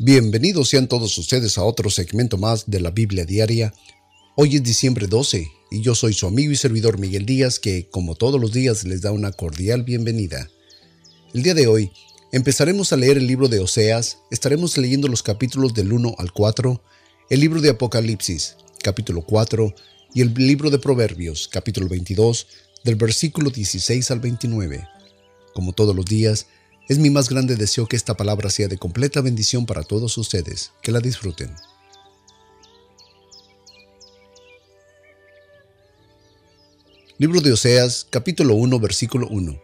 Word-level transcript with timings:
Bienvenidos 0.00 0.68
sean 0.68 0.86
todos 0.86 1.18
ustedes 1.18 1.58
a 1.58 1.64
otro 1.64 1.90
segmento 1.90 2.38
más 2.38 2.70
de 2.70 2.78
la 2.78 2.92
Biblia 2.92 3.24
Diaria. 3.24 3.74
Hoy 4.36 4.54
es 4.54 4.62
diciembre 4.62 5.08
12 5.08 5.50
y 5.72 5.80
yo 5.80 5.96
soy 5.96 6.12
su 6.12 6.28
amigo 6.28 6.52
y 6.52 6.56
servidor 6.56 7.00
Miguel 7.00 7.26
Díaz 7.26 7.58
que, 7.58 7.88
como 7.90 8.14
todos 8.14 8.40
los 8.40 8.52
días, 8.52 8.84
les 8.84 9.02
da 9.02 9.10
una 9.10 9.32
cordial 9.32 9.82
bienvenida. 9.82 10.48
El 11.34 11.42
día 11.42 11.54
de 11.54 11.66
hoy 11.66 11.90
empezaremos 12.30 12.92
a 12.92 12.96
leer 12.96 13.16
el 13.16 13.26
libro 13.26 13.48
de 13.48 13.58
Oseas, 13.58 14.18
estaremos 14.30 14.78
leyendo 14.78 15.08
los 15.08 15.24
capítulos 15.24 15.74
del 15.74 15.92
1 15.92 16.14
al 16.16 16.32
4, 16.32 16.80
el 17.30 17.40
libro 17.40 17.60
de 17.60 17.70
Apocalipsis, 17.70 18.54
capítulo 18.80 19.22
4, 19.22 19.74
y 20.14 20.20
el 20.20 20.32
libro 20.34 20.70
de 20.70 20.78
Proverbios, 20.78 21.48
capítulo 21.48 21.88
22, 21.88 22.46
del 22.84 22.94
versículo 22.94 23.50
16 23.50 24.12
al 24.12 24.20
29. 24.20 24.86
Como 25.54 25.72
todos 25.72 25.96
los 25.96 26.04
días, 26.04 26.46
es 26.88 26.98
mi 26.98 27.10
más 27.10 27.28
grande 27.28 27.56
deseo 27.56 27.86
que 27.86 27.96
esta 27.96 28.16
palabra 28.16 28.48
sea 28.48 28.66
de 28.66 28.78
completa 28.78 29.20
bendición 29.20 29.66
para 29.66 29.82
todos 29.82 30.16
ustedes, 30.16 30.72
que 30.82 30.90
la 30.90 31.00
disfruten. 31.00 31.54
Libro 37.18 37.42
de 37.42 37.52
Oseas, 37.52 38.06
capítulo 38.08 38.54
1, 38.54 38.80
versículo 38.80 39.28
1. 39.28 39.60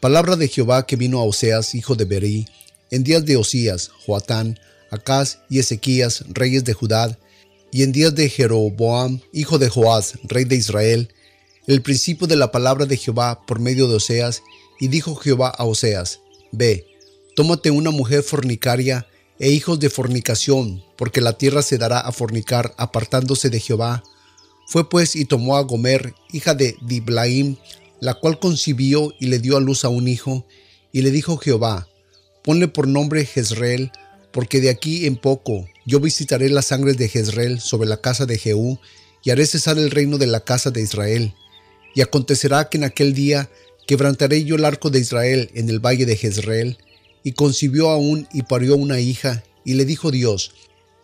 Palabra 0.00 0.36
de 0.36 0.48
Jehová 0.48 0.84
que 0.84 0.96
vino 0.96 1.20
a 1.20 1.24
Oseas, 1.24 1.74
hijo 1.74 1.94
de 1.94 2.04
Berí, 2.04 2.46
en 2.90 3.02
días 3.02 3.24
de 3.24 3.36
Osías, 3.36 3.88
Joatán, 4.04 4.58
Acaz 4.90 5.38
y 5.48 5.58
Ezequías, 5.58 6.24
reyes 6.28 6.64
de 6.64 6.74
Judá, 6.74 7.18
y 7.72 7.82
en 7.82 7.92
días 7.92 8.14
de 8.14 8.28
Jeroboam, 8.28 9.20
hijo 9.32 9.58
de 9.58 9.70
Joás, 9.70 10.18
rey 10.24 10.44
de 10.44 10.56
Israel, 10.56 11.14
el 11.66 11.80
principio 11.82 12.26
de 12.26 12.36
la 12.36 12.52
palabra 12.52 12.84
de 12.84 12.96
Jehová 12.96 13.46
por 13.46 13.58
medio 13.58 13.88
de 13.88 13.96
Oseas, 13.96 14.42
y 14.80 14.88
dijo 14.88 15.14
Jehová 15.16 15.48
a 15.48 15.64
Oseas, 15.64 16.20
Ve, 16.52 16.86
tómate 17.34 17.70
una 17.70 17.90
mujer 17.90 18.22
fornicaria 18.22 19.06
e 19.38 19.50
hijos 19.50 19.78
de 19.78 19.90
fornicación, 19.90 20.82
porque 20.96 21.20
la 21.20 21.34
tierra 21.34 21.62
se 21.62 21.78
dará 21.78 22.00
a 22.00 22.12
fornicar 22.12 22.74
apartándose 22.76 23.50
de 23.50 23.60
Jehová. 23.60 24.02
Fue 24.66 24.88
pues 24.88 25.14
y 25.14 25.24
tomó 25.24 25.56
a 25.56 25.62
Gomer, 25.62 26.14
hija 26.32 26.54
de 26.54 26.76
Diblaim, 26.82 27.56
la 28.00 28.14
cual 28.14 28.38
concibió 28.38 29.12
y 29.18 29.26
le 29.26 29.38
dio 29.38 29.56
a 29.56 29.60
luz 29.60 29.84
a 29.84 29.88
un 29.88 30.08
hijo, 30.08 30.46
y 30.92 31.02
le 31.02 31.10
dijo 31.10 31.36
Jehová, 31.36 31.88
ponle 32.42 32.68
por 32.68 32.88
nombre 32.88 33.24
Jezreel, 33.24 33.92
porque 34.32 34.60
de 34.60 34.70
aquí 34.70 35.06
en 35.06 35.16
poco 35.16 35.66
yo 35.86 36.00
visitaré 36.00 36.48
las 36.50 36.66
sangres 36.66 36.96
de 36.96 37.08
Jezreel 37.08 37.60
sobre 37.60 37.88
la 37.88 38.00
casa 38.00 38.26
de 38.26 38.38
Jehú, 38.38 38.78
y 39.24 39.30
haré 39.30 39.46
cesar 39.46 39.78
el 39.78 39.90
reino 39.90 40.18
de 40.18 40.26
la 40.26 40.40
casa 40.40 40.70
de 40.70 40.80
Israel. 40.80 41.34
Y 41.94 42.00
acontecerá 42.00 42.68
que 42.68 42.78
en 42.78 42.84
aquel 42.84 43.14
día 43.14 43.50
Quebrantaré 43.88 44.44
yo 44.44 44.56
el 44.56 44.66
arco 44.66 44.90
de 44.90 45.00
Israel 45.00 45.50
en 45.54 45.70
el 45.70 45.80
valle 45.80 46.04
de 46.04 46.14
Jezreel. 46.14 46.76
Y 47.24 47.32
concibió 47.32 47.88
aún 47.88 48.28
y 48.34 48.42
parió 48.42 48.76
una 48.76 49.00
hija, 49.00 49.42
y 49.64 49.74
le 49.74 49.86
dijo 49.86 50.10
Dios, 50.10 50.52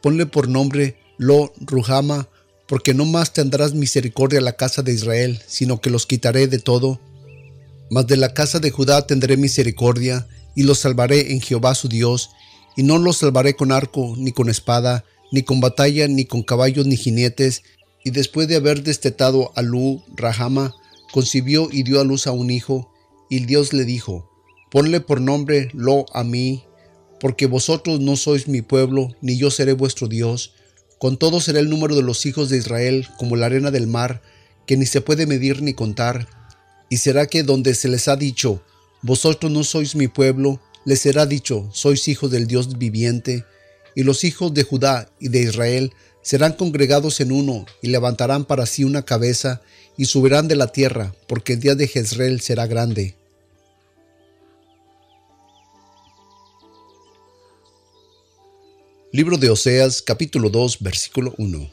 ponle 0.03 0.27
por 0.27 0.49
nombre 0.49 0.97
Lo 1.17 1.53
Ruhama, 1.61 2.29
porque 2.69 2.93
no 2.93 3.07
más 3.07 3.33
tendrás 3.33 3.73
misericordia 3.73 4.39
a 4.41 4.43
la 4.43 4.57
casa 4.57 4.83
de 4.83 4.93
Israel, 4.93 5.41
sino 5.47 5.81
que 5.81 5.89
los 5.89 6.07
quitaré 6.07 6.47
de 6.47 6.59
todo. 6.59 7.01
Mas 7.91 8.07
de 8.07 8.19
la 8.19 8.35
casa 8.35 8.61
de 8.61 8.71
Judá 8.71 9.07
tendré 9.07 9.39
misericordia, 9.39 10.29
y 10.55 10.65
los 10.65 10.81
salvaré 10.81 11.33
en 11.33 11.41
Jehová 11.41 11.75
su 11.75 11.89
Dios, 11.89 12.31
y 12.77 12.83
no 12.83 12.99
los 12.99 13.17
salvaré 13.17 13.57
con 13.57 13.73
arco, 13.73 14.15
ni 14.19 14.33
con 14.33 14.51
espada, 14.51 15.05
ni 15.33 15.43
con 15.43 15.61
batalla, 15.61 16.07
ni 16.07 16.27
con 16.27 16.43
caballos, 16.43 16.87
ni 16.87 16.99
jinetes, 16.99 17.63
y 18.05 18.11
después 18.11 18.47
de 18.47 18.57
haber 18.57 18.83
destetado 18.83 19.53
a 19.57 19.63
Lu 19.63 20.03
Rahama, 20.15 20.75
concibió 21.15 21.69
y 21.71 21.85
dio 21.85 22.01
a 22.01 22.05
luz 22.05 22.27
a 22.27 22.33
un 22.33 22.51
hijo, 22.51 22.93
y 23.31 23.47
Dios 23.47 23.73
le 23.73 23.85
dijo, 23.85 24.29
ponle 24.69 25.01
por 25.01 25.21
nombre 25.21 25.69
Lo 25.73 26.07
a 26.13 26.25
mí, 26.25 26.65
porque 27.21 27.47
vosotros 27.47 28.01
no 28.01 28.17
sois 28.17 28.49
mi 28.49 28.63
pueblo, 28.63 29.15
ni 29.21 29.37
yo 29.37 29.53
seré 29.53 29.75
vuestro 29.75 30.09
Dios. 30.09 30.55
Con 30.99 31.17
todo 31.17 31.41
será 31.41 31.61
el 31.61 31.71
número 31.71 31.95
de 31.95 32.03
los 32.03 32.27
hijos 32.27 32.49
de 32.49 32.57
Israel 32.59 33.07
como 33.17 33.37
la 33.37 33.47
arena 33.47 33.71
del 33.71 33.87
mar, 33.87 34.23
que 34.67 34.77
ni 34.77 34.87
se 34.87 35.03
puede 35.03 35.25
medir 35.29 35.63
ni 35.63 35.73
contar. 35.73 36.27
Y 36.91 36.97
será 36.97 37.29
que 37.29 37.45
donde 37.45 37.75
se 37.75 37.87
les 37.87 38.09
ha 38.09 38.17
dicho, 38.17 38.61
vosotros 39.01 39.53
no 39.53 39.63
sois 39.63 39.95
mi 39.95 40.09
pueblo, 40.09 40.61
les 40.85 40.99
será 40.99 41.27
dicho, 41.27 41.69
sois 41.73 42.09
hijos 42.09 42.33
del 42.33 42.49
Dios 42.49 42.77
viviente, 42.77 43.45
y 43.95 44.03
los 44.03 44.25
hijos 44.25 44.53
de 44.53 44.65
Judá 44.65 45.09
y 45.21 45.29
de 45.29 45.43
Israel 45.43 45.93
serán 46.25 46.55
congregados 46.55 47.21
en 47.21 47.31
uno, 47.31 47.67
y 47.83 47.89
levantarán 47.89 48.47
para 48.47 48.65
sí 48.65 48.83
una 48.83 49.05
cabeza, 49.05 49.61
y 49.97 50.07
subirán 50.07 50.49
de 50.49 50.57
la 50.57 50.73
tierra, 50.73 51.15
porque 51.29 51.53
el 51.53 51.61
día 51.61 51.75
de 51.75 51.87
Jezreel 51.87 52.41
será 52.41 52.67
grande. 52.67 53.15
Libro 59.13 59.37
de 59.37 59.51
Oseas, 59.51 60.01
capítulo 60.01 60.49
2, 60.49 60.79
versículo 60.81 61.35
1. 61.37 61.71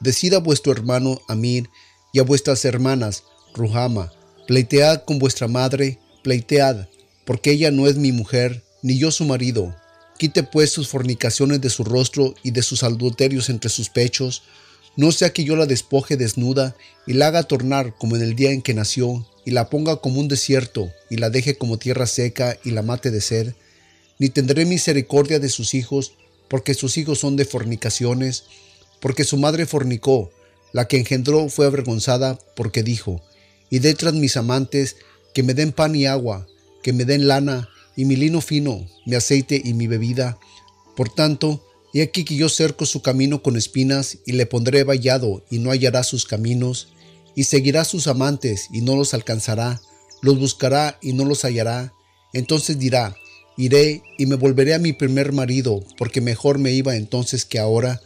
Decida 0.00 0.38
vuestro 0.38 0.72
hermano 0.72 1.20
Amir 1.28 1.68
y 2.12 2.20
a 2.20 2.22
vuestras 2.22 2.64
hermanas 2.64 3.24
Ruhama, 3.52 4.12
pleitead 4.46 5.04
con 5.04 5.18
vuestra 5.18 5.48
madre, 5.48 5.98
pleitead, 6.22 6.88
porque 7.26 7.50
ella 7.50 7.72
no 7.72 7.88
es 7.88 7.96
mi 7.96 8.12
mujer, 8.12 8.64
ni 8.82 8.96
yo 8.96 9.10
su 9.10 9.24
marido, 9.24 9.74
Quite 10.20 10.42
pues 10.42 10.70
sus 10.70 10.86
fornicaciones 10.88 11.62
de 11.62 11.70
su 11.70 11.82
rostro 11.82 12.34
y 12.42 12.50
de 12.50 12.60
sus 12.60 12.82
adulterios 12.82 13.48
entre 13.48 13.70
sus 13.70 13.88
pechos, 13.88 14.42
no 14.94 15.12
sea 15.12 15.32
que 15.32 15.44
yo 15.44 15.56
la 15.56 15.64
despoje 15.64 16.18
desnuda 16.18 16.76
y 17.06 17.14
la 17.14 17.28
haga 17.28 17.44
tornar 17.44 17.94
como 17.96 18.16
en 18.16 18.22
el 18.22 18.36
día 18.36 18.50
en 18.50 18.60
que 18.60 18.74
nació, 18.74 19.26
y 19.46 19.52
la 19.52 19.70
ponga 19.70 19.96
como 19.96 20.20
un 20.20 20.28
desierto, 20.28 20.92
y 21.08 21.16
la 21.16 21.30
deje 21.30 21.56
como 21.56 21.78
tierra 21.78 22.06
seca, 22.06 22.58
y 22.62 22.72
la 22.72 22.82
mate 22.82 23.10
de 23.10 23.22
sed, 23.22 23.54
ni 24.18 24.28
tendré 24.28 24.66
misericordia 24.66 25.38
de 25.38 25.48
sus 25.48 25.72
hijos, 25.72 26.12
porque 26.48 26.74
sus 26.74 26.98
hijos 26.98 27.18
son 27.18 27.36
de 27.36 27.46
fornicaciones, 27.46 28.44
porque 29.00 29.24
su 29.24 29.38
madre 29.38 29.64
fornicó, 29.64 30.30
la 30.74 30.86
que 30.86 30.98
engendró 30.98 31.48
fue 31.48 31.64
avergonzada, 31.64 32.38
porque 32.56 32.82
dijo, 32.82 33.22
y 33.70 33.78
detrás 33.78 34.12
mis 34.12 34.36
amantes, 34.36 34.96
que 35.32 35.42
me 35.42 35.54
den 35.54 35.72
pan 35.72 35.96
y 35.96 36.04
agua, 36.04 36.46
que 36.82 36.92
me 36.92 37.06
den 37.06 37.26
lana, 37.26 37.70
y 38.00 38.06
mi 38.06 38.16
lino 38.16 38.40
fino, 38.40 38.86
mi 39.04 39.14
aceite 39.14 39.60
y 39.62 39.74
mi 39.74 39.86
bebida. 39.86 40.38
Por 40.96 41.10
tanto, 41.10 41.62
he 41.92 42.00
aquí 42.00 42.24
que 42.24 42.34
yo 42.34 42.48
cerco 42.48 42.86
su 42.86 43.02
camino 43.02 43.42
con 43.42 43.58
espinas 43.58 44.16
y 44.24 44.32
le 44.32 44.46
pondré 44.46 44.84
vallado 44.84 45.44
y 45.50 45.58
no 45.58 45.70
hallará 45.70 46.02
sus 46.02 46.24
caminos, 46.24 46.94
y 47.36 47.44
seguirá 47.44 47.84
sus 47.84 48.06
amantes 48.06 48.68
y 48.72 48.80
no 48.80 48.96
los 48.96 49.12
alcanzará, 49.12 49.82
los 50.22 50.38
buscará 50.38 50.98
y 51.02 51.12
no 51.12 51.26
los 51.26 51.44
hallará. 51.44 51.92
Entonces 52.32 52.78
dirá, 52.78 53.14
iré 53.58 54.02
y 54.16 54.24
me 54.24 54.36
volveré 54.36 54.72
a 54.72 54.78
mi 54.78 54.94
primer 54.94 55.32
marido, 55.32 55.84
porque 55.98 56.22
mejor 56.22 56.56
me 56.58 56.72
iba 56.72 56.96
entonces 56.96 57.44
que 57.44 57.58
ahora. 57.58 58.00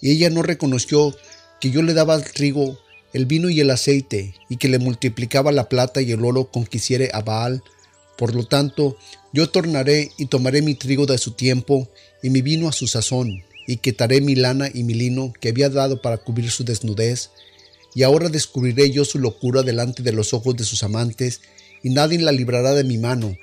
Y 0.00 0.12
ella 0.12 0.30
no 0.30 0.44
reconoció 0.44 1.16
que 1.60 1.72
yo 1.72 1.82
le 1.82 1.94
daba 1.94 2.14
el 2.14 2.22
trigo, 2.30 2.78
el 3.12 3.26
vino 3.26 3.50
y 3.50 3.58
el 3.58 3.70
aceite, 3.70 4.36
y 4.48 4.58
que 4.58 4.68
le 4.68 4.78
multiplicaba 4.78 5.50
la 5.50 5.68
plata 5.68 6.00
y 6.00 6.12
el 6.12 6.24
oro 6.24 6.44
con 6.52 6.64
que 6.64 6.78
hiciere 6.78 7.10
a 7.12 7.22
Baal. 7.22 7.64
Por 8.16 8.34
lo 8.34 8.44
tanto, 8.44 8.96
yo 9.32 9.48
tornaré 9.50 10.12
y 10.18 10.26
tomaré 10.26 10.62
mi 10.62 10.74
trigo 10.74 11.06
de 11.06 11.18
su 11.18 11.32
tiempo 11.32 11.88
y 12.22 12.30
mi 12.30 12.42
vino 12.42 12.68
a 12.68 12.72
su 12.72 12.86
sazón, 12.86 13.42
y 13.66 13.76
quitaré 13.76 14.20
mi 14.20 14.34
lana 14.34 14.68
y 14.72 14.84
mi 14.84 14.94
lino 14.94 15.32
que 15.40 15.48
había 15.48 15.70
dado 15.70 16.02
para 16.02 16.18
cubrir 16.18 16.50
su 16.50 16.64
desnudez, 16.64 17.30
y 17.94 18.02
ahora 18.02 18.28
descubriré 18.28 18.90
yo 18.90 19.04
su 19.04 19.18
locura 19.18 19.62
delante 19.62 20.02
de 20.02 20.12
los 20.12 20.34
ojos 20.34 20.56
de 20.56 20.64
sus 20.64 20.82
amantes, 20.82 21.40
y 21.82 21.90
nadie 21.90 22.18
la 22.18 22.32
librará 22.32 22.74
de 22.74 22.84
mi 22.84 22.98
mano, 22.98 23.36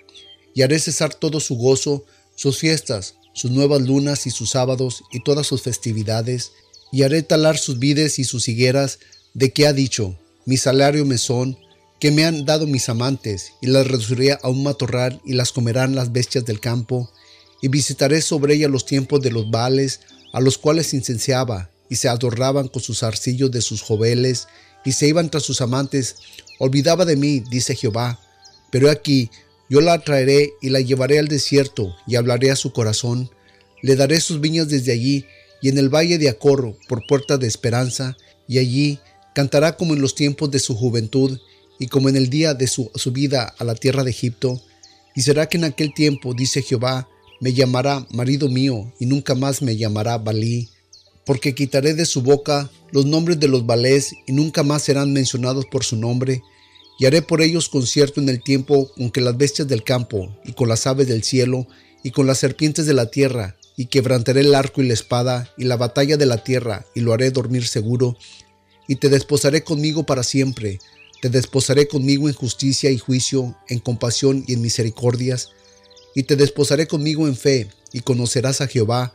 y 0.54 0.62
haré 0.62 0.80
cesar 0.80 1.14
todo 1.14 1.40
su 1.40 1.56
gozo, 1.56 2.06
sus 2.36 2.58
fiestas, 2.58 3.16
sus 3.34 3.52
nuevas 3.52 3.82
lunas 3.82 4.28
y 4.28 4.32
sus 4.32 4.52
sábados 4.52 5.04
y 5.12 5.24
todas 5.24 5.48
sus 5.48 5.62
festividades, 5.62 6.52
y 6.92 7.04
haré 7.04 7.22
talar 7.22 7.58
sus 7.58 7.80
vides 7.80 8.20
y 8.20 8.24
sus 8.24 8.48
higueras, 8.48 9.00
de 9.34 9.52
que 9.52 9.68
ha 9.68 9.74
dicho, 9.74 10.18
mi 10.46 10.58
salario 10.58 11.06
me 11.06 11.18
son, 11.18 11.58
que 12.00 12.12
me 12.12 12.26
han 12.26 12.46
dado 12.46 12.66
mis 12.66 12.88
amantes, 12.90 13.54
y 13.62 13.68
las 13.68 13.88
reduciré 13.88 14.38
a 14.42 14.50
un 14.50 14.64
matorral 14.64 15.22
y 15.26 15.34
las 15.34 15.52
comerán 15.52 15.96
las 15.96 16.12
bestias 16.12 16.46
del 16.46 16.60
campo, 16.60 17.12
y 17.62 17.68
visitaré 17.68 18.22
sobre 18.22 18.56
ella 18.56 18.70
los 18.70 18.86
tiempos 18.86 19.22
de 19.22 19.32
los 19.32 19.52
vales, 19.52 20.00
a 20.32 20.40
los 20.40 20.58
cuales 20.58 20.94
incenciaba, 20.94 21.70
y 21.90 21.96
se 21.96 22.08
adornaban 22.08 22.68
con 22.70 22.82
sus 22.82 23.04
arcillos 23.04 23.52
de 23.52 23.62
sus 23.62 23.82
joveles, 23.82 24.48
y 24.86 24.94
se 24.94 25.08
iban 25.08 25.30
tras 25.30 25.44
sus 25.44 25.60
amantes. 25.60 26.16
Olvidaba 26.58 27.04
de 27.04 27.18
mí, 27.18 27.44
dice 27.52 27.76
Jehová. 27.76 28.20
Pero 28.72 28.90
aquí 28.90 29.30
yo 29.70 29.82
la 29.82 30.00
traeré 30.00 30.54
y 30.62 30.70
la 30.70 30.80
llevaré 30.80 31.20
al 31.20 31.28
desierto, 31.28 31.96
y 32.08 32.16
hablaré 32.16 32.52
a 32.52 32.56
su 32.56 32.72
corazón. 32.72 33.30
Le 33.82 33.96
daré 33.96 34.22
sus 34.22 34.40
viñas 34.40 34.70
desde 34.70 34.94
allí, 34.94 35.26
y 35.62 35.68
en 35.68 35.78
el 35.78 35.94
valle 35.94 36.18
de 36.18 36.30
Acorro, 36.30 36.78
por 36.88 37.06
puerta 37.06 37.38
de 37.38 37.48
esperanza, 37.48 38.16
y 38.48 38.60
allí 38.60 39.00
cantará 39.36 39.76
como 39.76 39.94
en 39.94 40.02
los 40.02 40.16
tiempos 40.16 40.50
de 40.52 40.60
su 40.60 40.76
juventud, 40.76 41.40
y 41.80 41.88
como 41.88 42.10
en 42.10 42.18
el 42.18 42.30
día 42.30 42.54
de 42.54 42.68
su 42.68 42.92
subida 42.94 43.56
a 43.58 43.64
la 43.64 43.74
tierra 43.74 44.04
de 44.04 44.12
Egipto. 44.12 44.62
Y 45.16 45.22
será 45.22 45.48
que 45.48 45.58
en 45.58 45.64
aquel 45.64 45.94
tiempo, 45.94 46.34
dice 46.34 46.62
Jehová, 46.62 47.08
me 47.40 47.54
llamará 47.54 48.06
marido 48.12 48.50
mío, 48.50 48.94
y 49.00 49.06
nunca 49.06 49.34
más 49.34 49.62
me 49.62 49.78
llamará 49.78 50.18
Balí, 50.18 50.70
porque 51.26 51.56
quitaré 51.56 51.94
de 51.94 52.06
su 52.06 52.22
boca 52.22 52.70
los 52.92 53.06
nombres 53.06 53.40
de 53.40 53.48
los 53.48 53.66
balés, 53.66 54.14
y 54.28 54.34
nunca 54.34 54.64
más 54.64 54.84
serán 54.84 55.14
mencionados 55.14 55.66
por 55.66 55.84
su 55.84 55.96
nombre, 55.96 56.44
y 57.00 57.06
haré 57.06 57.22
por 57.22 57.42
ellos 57.42 57.70
concierto 57.70 58.20
en 58.20 58.28
el 58.28 58.44
tiempo 58.44 58.92
con 58.94 59.10
que 59.10 59.22
las 59.22 59.38
bestias 59.38 59.68
del 59.68 59.84
campo, 59.84 60.36
y 60.44 60.52
con 60.52 60.68
las 60.68 60.86
aves 60.86 61.08
del 61.08 61.24
cielo, 61.24 61.66
y 62.04 62.12
con 62.12 62.28
las 62.28 62.40
serpientes 62.40 62.86
de 62.86 62.94
la 62.94 63.10
tierra, 63.10 63.56
y 63.78 63.86
quebrantaré 63.86 64.42
el 64.42 64.54
arco 64.54 64.82
y 64.82 64.88
la 64.88 64.94
espada, 64.94 65.50
y 65.58 65.64
la 65.64 65.78
batalla 65.78 66.18
de 66.18 66.26
la 66.26 66.44
tierra, 66.44 66.86
y 66.94 67.00
lo 67.00 67.14
haré 67.14 67.32
dormir 67.32 67.66
seguro, 67.66 68.18
y 68.88 68.96
te 68.96 69.08
desposaré 69.08 69.64
conmigo 69.64 70.04
para 70.04 70.24
siempre, 70.24 70.80
te 71.22 71.30
desposaré 71.30 71.88
conmigo 71.88 72.30
en 72.30 72.36
justicia 72.36 72.92
y 72.92 72.98
juicio, 72.98 73.56
en 73.68 73.80
compasión 73.80 74.44
y 74.48 74.54
en 74.54 74.62
misericordias, 74.62 75.50
y 76.16 76.24
te 76.24 76.36
desposaré 76.36 76.88
conmigo 76.88 77.28
en 77.28 77.36
fe, 77.36 77.68
y 77.92 78.02
conocerás 78.02 78.62
a 78.62 78.68
Jehová, 78.68 79.14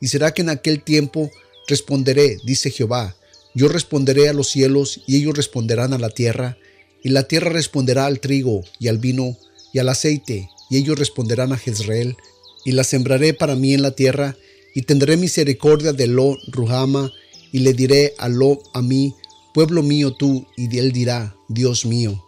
y 0.00 0.08
será 0.08 0.34
que 0.34 0.42
en 0.42 0.48
aquel 0.48 0.82
tiempo 0.82 1.30
responderé, 1.68 2.38
dice 2.44 2.70
Jehová, 2.70 3.16
yo 3.54 3.68
responderé 3.68 4.28
a 4.28 4.32
los 4.32 4.48
cielos, 4.48 5.00
y 5.06 5.16
ellos 5.16 5.36
responderán 5.36 5.92
a 5.92 5.98
la 5.98 6.10
tierra, 6.10 6.58
y 7.02 7.10
la 7.10 7.28
tierra 7.28 7.50
responderá 7.50 8.06
al 8.06 8.18
trigo 8.18 8.64
y 8.78 8.88
al 8.88 8.98
vino 8.98 9.36
y 9.72 9.78
al 9.78 9.88
aceite, 9.88 10.48
y 10.70 10.76
ellos 10.78 10.98
responderán 10.98 11.52
a 11.52 11.58
Jezreel, 11.58 12.16
y 12.64 12.72
la 12.72 12.82
sembraré 12.82 13.34
para 13.34 13.54
mí 13.54 13.74
en 13.74 13.82
la 13.82 13.92
tierra, 13.92 14.36
y 14.74 14.82
tendré 14.82 15.16
misericordia 15.16 15.92
de 15.92 16.08
Lo 16.08 16.36
Ruhama, 16.48 17.12
y 17.52 17.60
le 17.60 17.74
diré 17.74 18.14
a 18.18 18.28
Lo 18.28 18.60
a 18.72 18.82
mí, 18.82 19.14
pueblo 19.54 19.84
mío 19.84 20.12
tú, 20.12 20.48
y 20.56 20.76
él 20.78 20.90
dirá, 20.90 21.36
Dios 21.48 21.86
mío. 21.86 22.20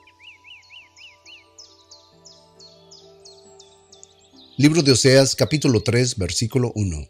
Libro 4.57 4.81
de 4.81 4.93
Oseas 4.93 5.35
capítulo 5.35 5.83
3 5.83 6.17
versículo 6.17 6.73
1 6.77 7.09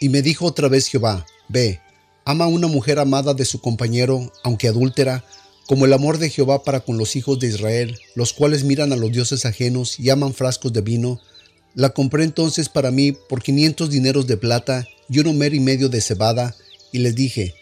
Y 0.00 0.08
me 0.08 0.20
dijo 0.20 0.44
otra 0.44 0.68
vez 0.68 0.88
Jehová, 0.88 1.24
Ve, 1.48 1.80
Ama 2.24 2.46
a 2.46 2.48
una 2.48 2.66
mujer 2.66 2.98
amada 2.98 3.34
de 3.34 3.44
su 3.44 3.60
compañero, 3.60 4.32
aunque 4.42 4.66
adúltera, 4.66 5.24
como 5.68 5.86
el 5.86 5.92
amor 5.92 6.18
de 6.18 6.28
Jehová 6.28 6.64
para 6.64 6.80
con 6.80 6.98
los 6.98 7.14
hijos 7.14 7.38
de 7.38 7.46
Israel, 7.46 7.96
los 8.16 8.32
cuales 8.32 8.64
miran 8.64 8.92
a 8.92 8.96
los 8.96 9.12
dioses 9.12 9.46
ajenos 9.46 9.98
y 10.00 10.10
aman 10.10 10.34
frascos 10.34 10.72
de 10.72 10.80
vino. 10.80 11.20
La 11.74 11.90
compré 11.90 12.24
entonces 12.24 12.68
para 12.68 12.90
mí 12.90 13.12
por 13.12 13.42
quinientos 13.42 13.90
dineros 13.90 14.26
de 14.26 14.36
plata 14.36 14.88
y 15.12 15.18
un 15.18 15.28
homer 15.28 15.54
y 15.54 15.60
medio 15.60 15.88
de 15.88 16.00
cebada, 16.00 16.56
y 16.90 16.98
les 16.98 17.14
dije, 17.14 17.54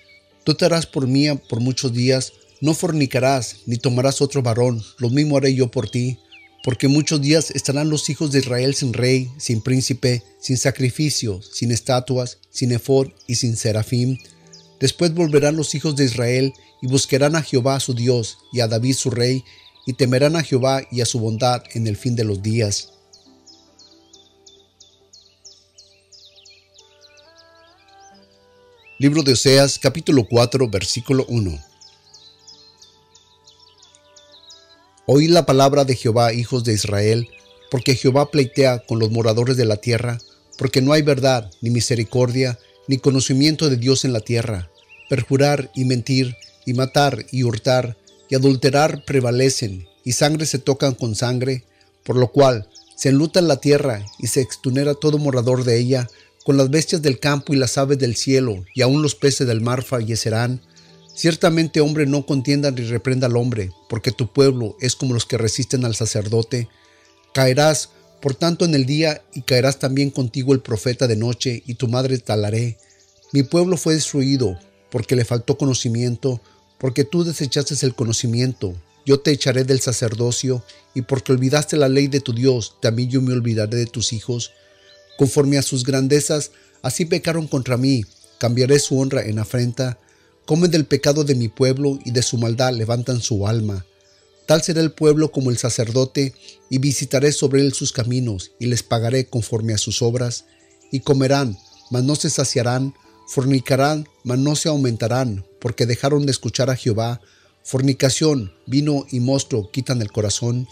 Tú 0.45 0.55
te 0.55 0.65
harás 0.65 0.87
por 0.87 1.07
mía 1.07 1.35
por 1.35 1.61
muchos 1.61 1.93
días, 1.93 2.33
no 2.61 2.75
fornicarás, 2.75 3.57
ni 3.67 3.77
tomarás 3.77 4.23
otro 4.23 4.43
varón, 4.43 4.83
lo 4.99 5.11
mismo 5.11 5.37
haré 5.37 5.55
yo 5.55 5.71
por 5.71 5.91
ti, 5.91 6.19
porque 6.65 6.89
muchos 6.89 7.21
días 7.21 7.51
estarán 7.51 7.91
los 7.91 8.09
hijos 8.09 8.33
de 8.33 8.39
Israel 8.39 8.75
sin 8.75 8.93
rey, 8.93 9.31
sin 9.39 9.61
príncipe, 9.63 10.23
sin 10.41 10.57
sacrificio, 10.57 11.41
sin 11.43 11.73
estatuas, 11.73 12.39
sin 12.51 12.73
efod 12.73 13.09
y 13.27 13.35
sin 13.35 13.57
serafín, 13.57 14.19
Después 14.81 15.13
volverán 15.13 15.57
los 15.57 15.75
hijos 15.75 15.95
de 15.95 16.07
Israel 16.07 16.55
y 16.81 16.87
buscarán 16.87 17.37
a 17.37 17.43
Jehová 17.43 17.79
su 17.81 17.93
Dios 17.93 18.39
y 18.51 18.61
a 18.61 18.67
David 18.67 18.95
su 18.95 19.11
rey, 19.11 19.45
y 19.87 19.93
temerán 19.93 20.37
a 20.37 20.43
Jehová 20.43 20.83
y 20.91 21.03
a 21.03 21.07
su 21.07 21.21
bondad 21.21 21.63
en 21.75 21.87
el 21.87 21.97
fin 21.97 22.17
de 22.17 22.25
los 22.25 22.43
días. 22.43 22.95
Libro 29.01 29.23
de 29.23 29.33
Oseas 29.33 29.79
capítulo 29.79 30.27
4 30.29 30.69
versículo 30.69 31.25
1 31.27 31.59
Oíd 35.07 35.31
la 35.31 35.47
palabra 35.47 35.87
de 35.87 35.97
Jehová, 35.97 36.35
hijos 36.35 36.65
de 36.65 36.75
Israel, 36.75 37.27
porque 37.71 37.95
Jehová 37.95 38.31
pleitea 38.31 38.81
con 38.81 38.99
los 38.99 39.11
moradores 39.11 39.57
de 39.57 39.65
la 39.65 39.79
tierra, 39.79 40.19
porque 40.59 40.83
no 40.83 40.93
hay 40.93 41.01
verdad, 41.01 41.51
ni 41.63 41.71
misericordia, 41.71 42.59
ni 42.89 42.99
conocimiento 42.99 43.71
de 43.71 43.79
Dios 43.79 44.05
en 44.05 44.13
la 44.13 44.21
tierra. 44.21 44.69
Perjurar 45.09 45.71
y 45.75 45.87
mentir, 45.87 46.37
y 46.67 46.75
matar 46.75 47.25
y 47.33 47.45
hurtar, 47.45 47.97
y 48.29 48.35
adulterar 48.35 49.07
prevalecen, 49.07 49.89
y 50.05 50.13
sangre 50.13 50.45
se 50.45 50.59
tocan 50.59 50.93
con 50.93 51.15
sangre, 51.15 51.65
por 52.05 52.17
lo 52.17 52.31
cual 52.33 52.69
se 52.97 53.09
enluta 53.09 53.41
la 53.41 53.63
tierra 53.63 54.05
y 54.19 54.27
se 54.27 54.43
extunera 54.43 54.93
todo 54.93 55.17
morador 55.17 55.65
de 55.65 55.79
ella, 55.79 56.07
con 56.45 56.57
las 56.57 56.71
bestias 56.71 57.03
del 57.03 57.19
campo 57.19 57.53
y 57.53 57.57
las 57.57 57.79
aves 57.79 57.99
del 57.99 58.17
cielo, 58.17 58.65
y 58.75 58.83
aun 58.83 59.03
los 59.03 59.15
peces 59.15 59.47
del 59.47 59.61
mar 59.61 59.83
fallecerán. 59.83 60.61
Ciertamente 61.15 61.81
hombre 61.81 62.07
no 62.07 62.25
contienda 62.25 62.71
ni 62.71 62.83
reprenda 62.83 63.27
al 63.27 63.37
hombre, 63.37 63.71
porque 63.89 64.13
tu 64.13 64.33
pueblo 64.33 64.77
es 64.81 64.97
como 64.97 65.15
los 65.15 65.27
que 65.27 65.39
resisten 65.39 65.85
al 65.85 65.95
sacerdote. 65.95 66.69
Caerás 67.35 67.91
por 68.21 68.35
tanto 68.35 68.65
en 68.65 68.75
el 68.75 68.87
día 68.87 69.23
y 69.35 69.43
caerás 69.43 69.79
también 69.79 70.11
contigo 70.11 70.53
el 70.53 70.61
profeta 70.61 71.07
de 71.07 71.17
noche 71.17 71.63
y 71.67 71.75
tu 71.75 71.89
madre 71.89 72.19
talaré. 72.19 72.79
Mi 73.33 73.43
pueblo 73.43 73.77
fue 73.77 73.95
destruido 73.95 74.59
porque 74.91 75.17
le 75.17 75.25
faltó 75.25 75.57
conocimiento, 75.57 76.41
porque 76.79 77.05
tú 77.05 77.25
desechaste 77.25 77.75
el 77.87 77.95
conocimiento. 77.95 78.75
Yo 79.07 79.21
te 79.21 79.31
echaré 79.31 79.65
del 79.65 79.81
sacerdocio 79.81 80.63
y 80.95 81.03
porque 81.03 81.33
olvidaste 81.33 81.77
la 81.77 81.89
ley 81.89 82.09
de 82.09 82.21
tu 82.21 82.33
Dios, 82.33 82.77
también 82.81 83.09
yo 83.09 83.23
me 83.23 83.33
olvidaré 83.33 83.79
de 83.79 83.87
tus 83.87 84.13
hijos. 84.13 84.53
Conforme 85.21 85.59
a 85.59 85.63
sus 85.63 85.85
grandezas, 85.85 86.51
así 86.81 87.05
pecaron 87.05 87.47
contra 87.47 87.77
mí. 87.77 88.07
Cambiaré 88.39 88.79
su 88.79 88.99
honra 88.99 89.23
en 89.23 89.39
afrenta. 89.39 89.99
Comen 90.47 90.71
del 90.71 90.87
pecado 90.87 91.25
de 91.25 91.35
mi 91.35 91.49
pueblo 91.49 91.99
y 92.07 92.13
de 92.13 92.23
su 92.23 92.39
maldad 92.39 92.73
levantan 92.73 93.21
su 93.21 93.47
alma. 93.47 93.85
Tal 94.47 94.63
será 94.63 94.81
el 94.81 94.93
pueblo 94.93 95.31
como 95.31 95.51
el 95.51 95.59
sacerdote, 95.59 96.33
y 96.71 96.79
visitaré 96.79 97.33
sobre 97.33 97.61
él 97.61 97.75
sus 97.75 97.93
caminos, 97.93 98.53
y 98.59 98.65
les 98.65 98.83
pagaré 98.83 99.27
conforme 99.27 99.75
a 99.75 99.77
sus 99.77 100.01
obras, 100.01 100.47
y 100.91 101.01
comerán, 101.01 101.59
mas 101.91 102.03
no 102.03 102.17
se 102.17 102.31
saciarán, 102.31 102.95
fornicarán, 103.29 104.09
mas 104.25 104.39
no 104.39 104.57
se 104.57 104.71
aumentarán, 104.71 105.45
porque 105.61 105.85
dejaron 105.85 106.25
de 106.25 106.33
escuchar 106.33 106.71
a 106.71 106.77
Jehová. 106.77 107.21
Fornicación, 107.63 108.55
vino 108.67 109.05
y 109.11 109.21
monstruo 109.21 109.71
quitan 109.71 110.01
el 110.01 110.13
corazón. 110.13 110.67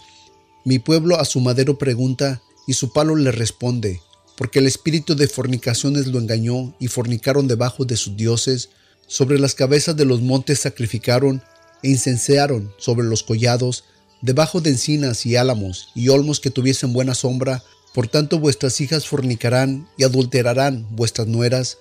Mi 0.65 0.79
pueblo 0.79 1.19
a 1.19 1.25
su 1.25 1.39
madero 1.39 1.77
pregunta, 1.77 2.41
y 2.65 2.73
su 2.73 2.91
palo 2.91 3.15
le 3.15 3.31
responde, 3.31 4.01
porque 4.39 4.59
el 4.59 4.67
espíritu 4.67 5.17
de 5.17 5.27
fornicaciones 5.27 6.07
lo 6.07 6.17
engañó, 6.17 6.73
y 6.79 6.87
fornicaron 6.87 7.49
debajo 7.49 7.83
de 7.83 7.97
sus 7.97 8.15
dioses, 8.15 8.69
sobre 9.05 9.37
las 9.37 9.53
cabezas 9.53 9.97
de 9.97 10.05
los 10.05 10.21
montes 10.21 10.61
sacrificaron, 10.61 11.43
e 11.83 11.89
incensearon 11.89 12.71
sobre 12.77 13.05
los 13.05 13.21
collados, 13.21 13.83
debajo 14.21 14.61
de 14.61 14.69
encinas 14.69 15.25
y 15.25 15.35
álamos 15.35 15.89
y 15.93 16.07
olmos 16.07 16.39
que 16.39 16.51
tuviesen 16.51 16.93
buena 16.93 17.15
sombra, 17.15 17.65
por 17.93 18.07
tanto 18.07 18.39
vuestras 18.39 18.79
hijas 18.79 19.05
fornicarán 19.05 19.89
y 19.97 20.05
adulterarán 20.05 20.87
vuestras 20.95 21.27
nueras. 21.27 21.77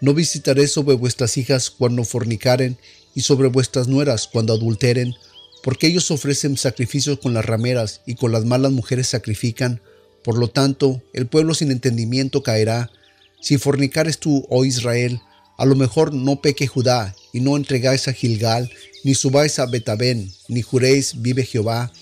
No 0.00 0.12
visitaré 0.12 0.66
sobre 0.66 0.96
vuestras 0.96 1.36
hijas 1.36 1.70
cuando 1.70 2.02
fornicaren 2.02 2.76
y 3.14 3.20
sobre 3.20 3.46
vuestras 3.46 3.86
nueras 3.86 4.26
cuando 4.26 4.52
adulteren, 4.52 5.14
porque 5.62 5.86
ellos 5.86 6.10
ofrecen 6.10 6.56
sacrificios 6.56 7.20
con 7.20 7.34
las 7.34 7.44
rameras 7.44 8.00
y 8.04 8.16
con 8.16 8.32
las 8.32 8.44
malas 8.44 8.72
mujeres 8.72 9.06
sacrifican. 9.06 9.80
Por 10.24 10.38
lo 10.38 10.48
tanto, 10.48 11.02
el 11.12 11.26
pueblo 11.26 11.54
sin 11.54 11.70
entendimiento 11.70 12.42
caerá. 12.42 12.90
Si 13.40 13.58
fornicares 13.58 14.18
tú, 14.18 14.46
oh 14.48 14.64
Israel, 14.64 15.20
a 15.56 15.64
lo 15.66 15.76
mejor 15.76 16.14
no 16.14 16.40
peque 16.40 16.66
Judá 16.66 17.14
y 17.32 17.40
no 17.40 17.56
entregáis 17.56 18.08
a 18.08 18.12
Gilgal 18.12 18.70
ni 19.04 19.14
subáis 19.14 19.58
a 19.58 19.66
Betabén, 19.66 20.30
ni 20.48 20.62
juréis, 20.62 21.22
vive 21.22 21.44
Jehová, 21.44 21.92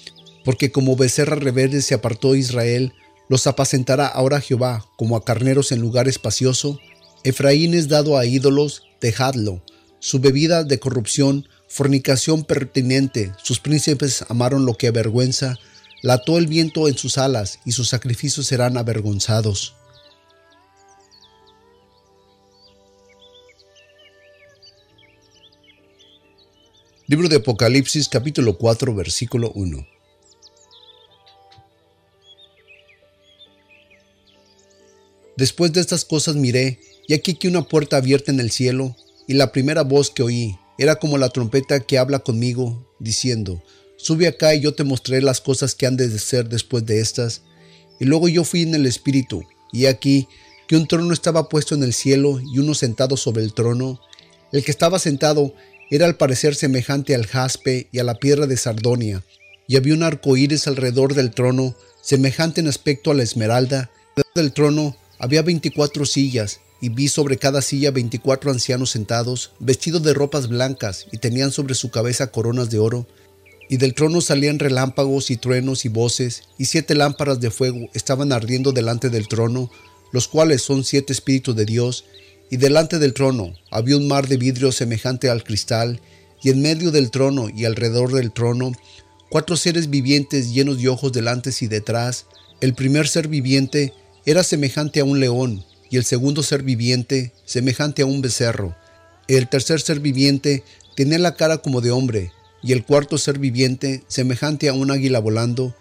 porque 0.45 0.73
como 0.73 0.97
becerra 0.97 1.37
rebelde 1.37 1.83
se 1.83 1.95
apartó 1.95 2.35
Israel, 2.35 2.93
los 3.29 3.47
apacentará 3.47 4.07
ahora 4.07 4.41
Jehová, 4.41 4.87
como 4.97 5.17
a 5.17 5.25
carneros 5.25 5.73
en 5.73 5.81
lugar 5.81 6.09
espacioso. 6.09 6.81
Efraín 7.25 7.75
es 7.75 7.89
dado 7.89 8.17
a 8.17 8.25
ídolos, 8.27 8.85
dejadlo. 9.01 9.63
Su 10.01 10.21
bebida 10.21 10.65
de 10.65 10.79
corrupción, 10.79 11.47
fornicación 11.69 12.45
pertinente, 12.45 13.33
sus 13.43 13.61
príncipes 13.61 14.25
amaron 14.29 14.65
lo 14.65 14.75
que 14.75 14.89
avergüenza, 14.89 15.59
lató 16.03 16.39
el 16.39 16.47
viento 16.47 16.89
en 16.89 16.97
sus 16.97 17.19
alas, 17.19 17.61
y 17.65 17.73
sus 17.73 17.89
sacrificios 17.89 18.47
serán 18.47 18.77
avergonzados. 18.77 19.75
Libro 27.07 27.29
de 27.29 27.37
Apocalipsis 27.37 28.09
capítulo 28.09 28.59
4 28.59 28.95
versículo 28.95 29.51
1. 29.55 29.87
Después 35.37 35.73
de 35.73 35.81
estas 35.81 36.05
cosas 36.05 36.35
miré, 36.35 36.81
y 37.07 37.15
aquí 37.15 37.35
que 37.35 37.49
una 37.49 37.63
puerta 37.63 37.97
abierta 37.97 38.31
en 38.31 38.41
el 38.41 38.51
cielo, 38.51 38.95
y 39.27 39.35
la 39.35 39.53
primera 39.53 39.83
voz 39.83 40.11
que 40.11 40.23
oí 40.23 40.59
era 40.79 40.97
como 40.97 41.17
la 41.17 41.31
trompeta 41.31 41.81
que 41.81 41.97
habla 41.97 42.19
conmigo, 42.19 42.87
diciendo, 42.99 43.63
Sube 43.99 44.29
acá 44.29 44.55
y 44.55 44.61
yo 44.61 44.75
te 44.75 44.85
mostraré 44.85 45.21
las 45.21 45.41
cosas 45.41 45.75
que 45.75 45.87
han 45.87 45.97
de 45.97 46.09
ser 46.19 46.49
después 46.49 46.87
de 46.87 47.01
estas. 47.01 47.43
Y 48.01 48.05
luego 48.05 48.29
yo 48.29 48.45
fui 48.45 48.63
en 48.63 48.75
el 48.75 48.87
Espíritu, 48.87 49.43
y 49.73 49.87
aquí 49.87 50.29
que 50.69 50.77
un 50.77 50.87
trono 50.87 51.13
estaba 51.13 51.49
puesto 51.49 51.75
en 51.75 51.83
el 51.83 51.93
cielo 51.93 52.41
y 52.41 52.61
uno 52.61 52.75
sentado 52.75 53.17
sobre 53.17 53.43
el 53.43 53.53
trono. 53.53 54.01
El 54.53 54.65
que 54.65 54.71
estaba 54.71 54.99
sentado 54.99 55.53
era 55.91 56.07
al 56.07 56.17
parecer 56.17 56.55
semejante 56.55 57.15
al 57.15 57.27
jaspe 57.27 57.89
y 57.91 57.99
a 57.99 58.05
la 58.05 58.15
piedra 58.15 58.47
de 58.47 58.57
Sardonia, 58.57 59.25
y 59.67 59.77
había 59.77 59.95
un 59.95 60.05
arco 60.05 60.37
iris 60.37 60.69
alrededor 60.69 61.15
del 61.15 61.33
trono, 61.33 61.75
semejante 62.01 62.61
en 62.61 62.69
aspecto 62.69 63.11
a 63.11 63.15
la 63.15 63.25
esmeralda. 63.25 63.91
Alrededor 64.17 64.35
del 64.35 64.53
trono 64.53 64.97
había 65.19 65.43
veinticuatro 65.43 66.07
sillas, 66.07 66.61
y 66.81 66.91
vi 66.91 67.09
sobre 67.09 67.37
cada 67.37 67.61
silla 67.61 67.91
veinticuatro 67.91 68.53
ancianos 68.53 68.91
sentados, 68.91 69.51
vestidos 69.59 70.05
de 70.05 70.15
ropas 70.15 70.49
blancas, 70.49 71.07
y 71.11 71.19
tenían 71.19 71.51
sobre 71.51 71.75
su 71.75 71.91
cabeza 71.91 72.31
coronas 72.31 72.71
de 72.71 72.79
oro. 72.79 73.09
Y 73.69 73.77
del 73.77 73.95
trono 73.95 74.21
salían 74.21 74.59
relámpagos 74.59 75.31
y 75.31 75.37
truenos 75.37 75.85
y 75.85 75.89
voces, 75.89 76.45
y 76.57 76.65
siete 76.65 76.95
lámparas 76.95 77.41
de 77.41 77.51
fuego 77.51 77.89
estaban 77.93 78.33
ardiendo 78.33 78.73
delante 78.73 79.11
del 79.11 79.29
trono, 79.29 79.71
los 80.13 80.27
cuales 80.27 80.63
son 80.63 80.85
siete 80.85 81.13
espíritus 81.13 81.55
de 81.55 81.67
Dios, 81.67 82.05
y 82.51 82.57
delante 82.57 82.99
del 82.99 83.13
trono 83.13 83.53
había 83.71 83.97
un 83.97 84.09
mar 84.09 84.27
de 84.27 84.39
vidrio 84.39 84.73
semejante 84.73 85.29
al 85.29 85.45
cristal, 85.45 86.01
y 86.43 86.51
en 86.51 86.63
medio 86.63 86.91
del 86.91 87.11
trono 87.11 87.49
y 87.51 87.65
alrededor 87.65 88.13
del 88.13 88.33
trono, 88.33 88.73
cuatro 89.29 89.57
seres 89.57 89.91
vivientes 89.91 90.53
llenos 90.53 90.81
de 90.81 90.89
ojos 90.89 91.13
delante 91.13 91.51
y 91.61 91.67
detrás. 91.67 92.27
El 92.61 92.75
primer 92.75 93.09
ser 93.09 93.29
viviente 93.29 93.93
era 94.25 94.43
semejante 94.43 95.01
a 95.01 95.05
un 95.05 95.21
león, 95.21 95.65
y 95.91 95.97
el 95.97 96.05
segundo 96.05 96.43
ser 96.43 96.63
viviente 96.63 97.33
semejante 97.45 98.03
a 98.03 98.07
un 98.07 98.21
becerro. 98.23 98.77
El 99.27 99.49
tercer 99.49 99.81
ser 99.81 100.01
viviente 100.01 100.65
tenía 100.97 101.19
la 101.19 101.35
cara 101.35 101.59
como 101.59 101.81
de 101.81 101.91
hombre, 101.91 102.33
y 102.63 102.73
el 102.73 102.85
cuarto 102.85 103.19
ser 103.19 103.39
viviente 103.39 104.03
semejante 104.09 104.69
a 104.69 104.73
un 104.73 104.91
águila 104.91 105.19
volando, 105.19 105.75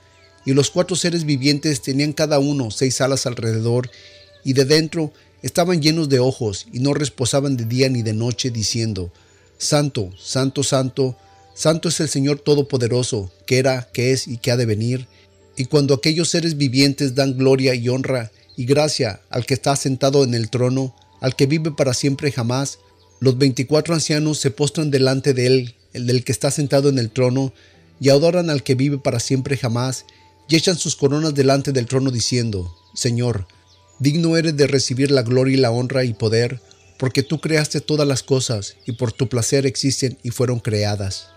y 0.46 0.54
los 0.54 0.72
cuatro 0.72 0.96
seres 0.96 1.26
vivientes 1.26 1.82
tenían 1.82 2.14
cada 2.14 2.40
uno 2.40 2.72
seis 2.72 3.02
alas 3.02 3.26
alrededor, 3.26 3.90
y 4.44 4.54
de 4.54 4.66
dentro 4.66 5.12
estaban 5.42 5.82
llenos 5.82 6.10
de 6.10 6.20
ojos, 6.20 6.68
y 6.72 6.80
no 6.80 6.94
reposaban 6.94 7.58
de 7.58 7.66
día 7.66 7.90
ni 7.90 8.02
de 8.02 8.14
noche, 8.14 8.50
diciendo, 8.50 9.12
Santo, 9.58 10.12
Santo, 10.18 10.64
Santo, 10.64 11.18
Santo 11.56 11.90
es 11.90 12.00
el 12.00 12.10
Señor 12.10 12.40
Todopoderoso, 12.40 13.32
que 13.46 13.58
era, 13.58 13.90
que 13.92 14.12
es 14.12 14.28
y 14.28 14.38
que 14.38 14.52
ha 14.52 14.58
de 14.58 14.68
venir. 14.68 15.08
Y 15.56 15.66
cuando 15.66 15.96
aquellos 15.96 16.30
seres 16.30 16.56
vivientes 16.56 17.16
dan 17.16 17.36
gloria 17.36 17.74
y 17.74 17.90
honra 17.90 18.32
y 18.56 18.66
gracia 18.66 19.22
al 19.30 19.46
que 19.48 19.56
está 19.56 19.76
sentado 19.76 20.24
en 20.24 20.36
el 20.36 20.52
trono, 20.52 20.96
al 21.20 21.36
que 21.36 21.48
vive 21.48 21.72
para 21.72 21.96
siempre 21.96 22.32
jamás, 22.32 22.78
los 23.20 23.40
veinticuatro 23.40 23.96
ancianos 23.96 24.38
se 24.38 24.52
postran 24.52 24.92
delante 24.92 25.34
de 25.34 25.48
él, 25.48 25.76
el 25.98 26.08
del 26.08 26.24
que 26.24 26.32
está 26.32 26.50
sentado 26.52 26.90
en 26.90 27.00
el 27.00 27.12
trono, 27.12 27.54
y 28.00 28.10
adoran 28.10 28.50
al 28.50 28.64
que 28.64 28.76
vive 28.76 28.98
para 28.98 29.20
siempre 29.20 29.58
jamás, 29.58 30.06
y 30.48 30.56
echan 30.56 30.78
sus 30.78 30.96
coronas 30.96 31.36
delante 31.36 31.72
del 31.72 31.88
trono 31.88 32.12
diciendo, 32.12 32.74
Señor, 32.94 33.48
digno 34.00 34.38
eres 34.38 34.56
de 34.56 34.68
recibir 34.68 35.12
la 35.12 35.24
gloria 35.24 35.56
y 35.56 35.60
la 35.60 35.72
honra 35.72 36.06
y 36.06 36.14
poder, 36.14 36.62
porque 36.98 37.24
tú 37.24 37.40
creaste 37.40 37.82
todas 37.82 38.08
las 38.08 38.24
cosas, 38.24 38.78
y 38.86 38.94
por 38.94 39.12
tu 39.12 39.28
placer 39.28 39.66
existen 39.66 40.18
y 40.24 40.30
fueron 40.30 40.60
creadas. 40.60 41.28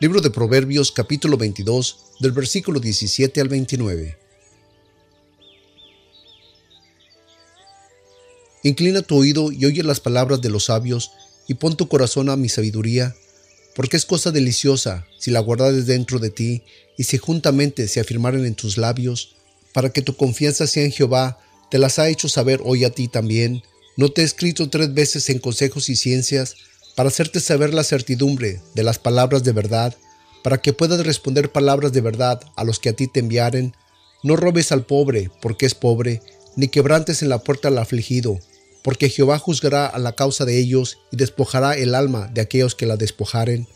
Libro 0.00 0.20
de 0.20 0.30
Proverbios 0.30 0.92
capítulo 0.92 1.36
22 1.36 2.14
del 2.20 2.30
versículo 2.30 2.78
17 2.78 3.40
al 3.40 3.48
29. 3.48 4.27
Inclina 8.62 9.02
tu 9.02 9.16
oído 9.16 9.52
y 9.52 9.64
oye 9.64 9.82
las 9.82 10.00
palabras 10.00 10.40
de 10.40 10.50
los 10.50 10.64
sabios, 10.64 11.12
y 11.46 11.54
pon 11.54 11.76
tu 11.76 11.88
corazón 11.88 12.28
a 12.28 12.36
mi 12.36 12.48
sabiduría, 12.48 13.14
porque 13.74 13.96
es 13.96 14.04
cosa 14.04 14.30
deliciosa 14.30 15.06
si 15.18 15.30
la 15.30 15.40
guardares 15.40 15.86
dentro 15.86 16.18
de 16.18 16.30
ti, 16.30 16.62
y 16.96 17.04
si 17.04 17.16
juntamente 17.16 17.88
se 17.88 18.00
afirmaren 18.00 18.44
en 18.44 18.54
tus 18.54 18.76
labios, 18.76 19.36
para 19.72 19.90
que 19.90 20.02
tu 20.02 20.16
confianza 20.16 20.66
sea 20.66 20.84
en 20.84 20.92
Jehová, 20.92 21.38
te 21.70 21.78
las 21.78 21.98
ha 21.98 22.08
hecho 22.08 22.28
saber 22.28 22.60
hoy 22.64 22.84
a 22.84 22.90
ti 22.90 23.08
también. 23.08 23.62
No 23.96 24.10
te 24.10 24.22
he 24.22 24.24
escrito 24.24 24.68
tres 24.68 24.92
veces 24.92 25.28
en 25.30 25.38
consejos 25.38 25.88
y 25.88 25.96
ciencias, 25.96 26.56
para 26.96 27.10
hacerte 27.10 27.38
saber 27.38 27.72
la 27.72 27.84
certidumbre 27.84 28.60
de 28.74 28.82
las 28.82 28.98
palabras 28.98 29.44
de 29.44 29.52
verdad, 29.52 29.96
para 30.42 30.58
que 30.58 30.72
puedas 30.72 31.04
responder 31.06 31.52
palabras 31.52 31.92
de 31.92 32.00
verdad 32.00 32.40
a 32.56 32.64
los 32.64 32.80
que 32.80 32.88
a 32.88 32.92
ti 32.94 33.06
te 33.06 33.20
enviaren. 33.20 33.74
No 34.24 34.34
robes 34.34 34.72
al 34.72 34.84
pobre, 34.84 35.30
porque 35.40 35.66
es 35.66 35.74
pobre, 35.74 36.20
ni 36.58 36.66
quebrantes 36.66 37.22
en 37.22 37.28
la 37.28 37.38
puerta 37.38 37.68
al 37.68 37.78
afligido, 37.78 38.40
porque 38.82 39.10
Jehová 39.10 39.38
juzgará 39.38 39.86
a 39.86 39.96
la 40.00 40.16
causa 40.16 40.44
de 40.44 40.58
ellos 40.58 40.98
y 41.12 41.16
despojará 41.16 41.76
el 41.76 41.94
alma 41.94 42.28
de 42.34 42.40
aquellos 42.40 42.74
que 42.74 42.84
la 42.84 42.96
despojaren. 42.96 43.68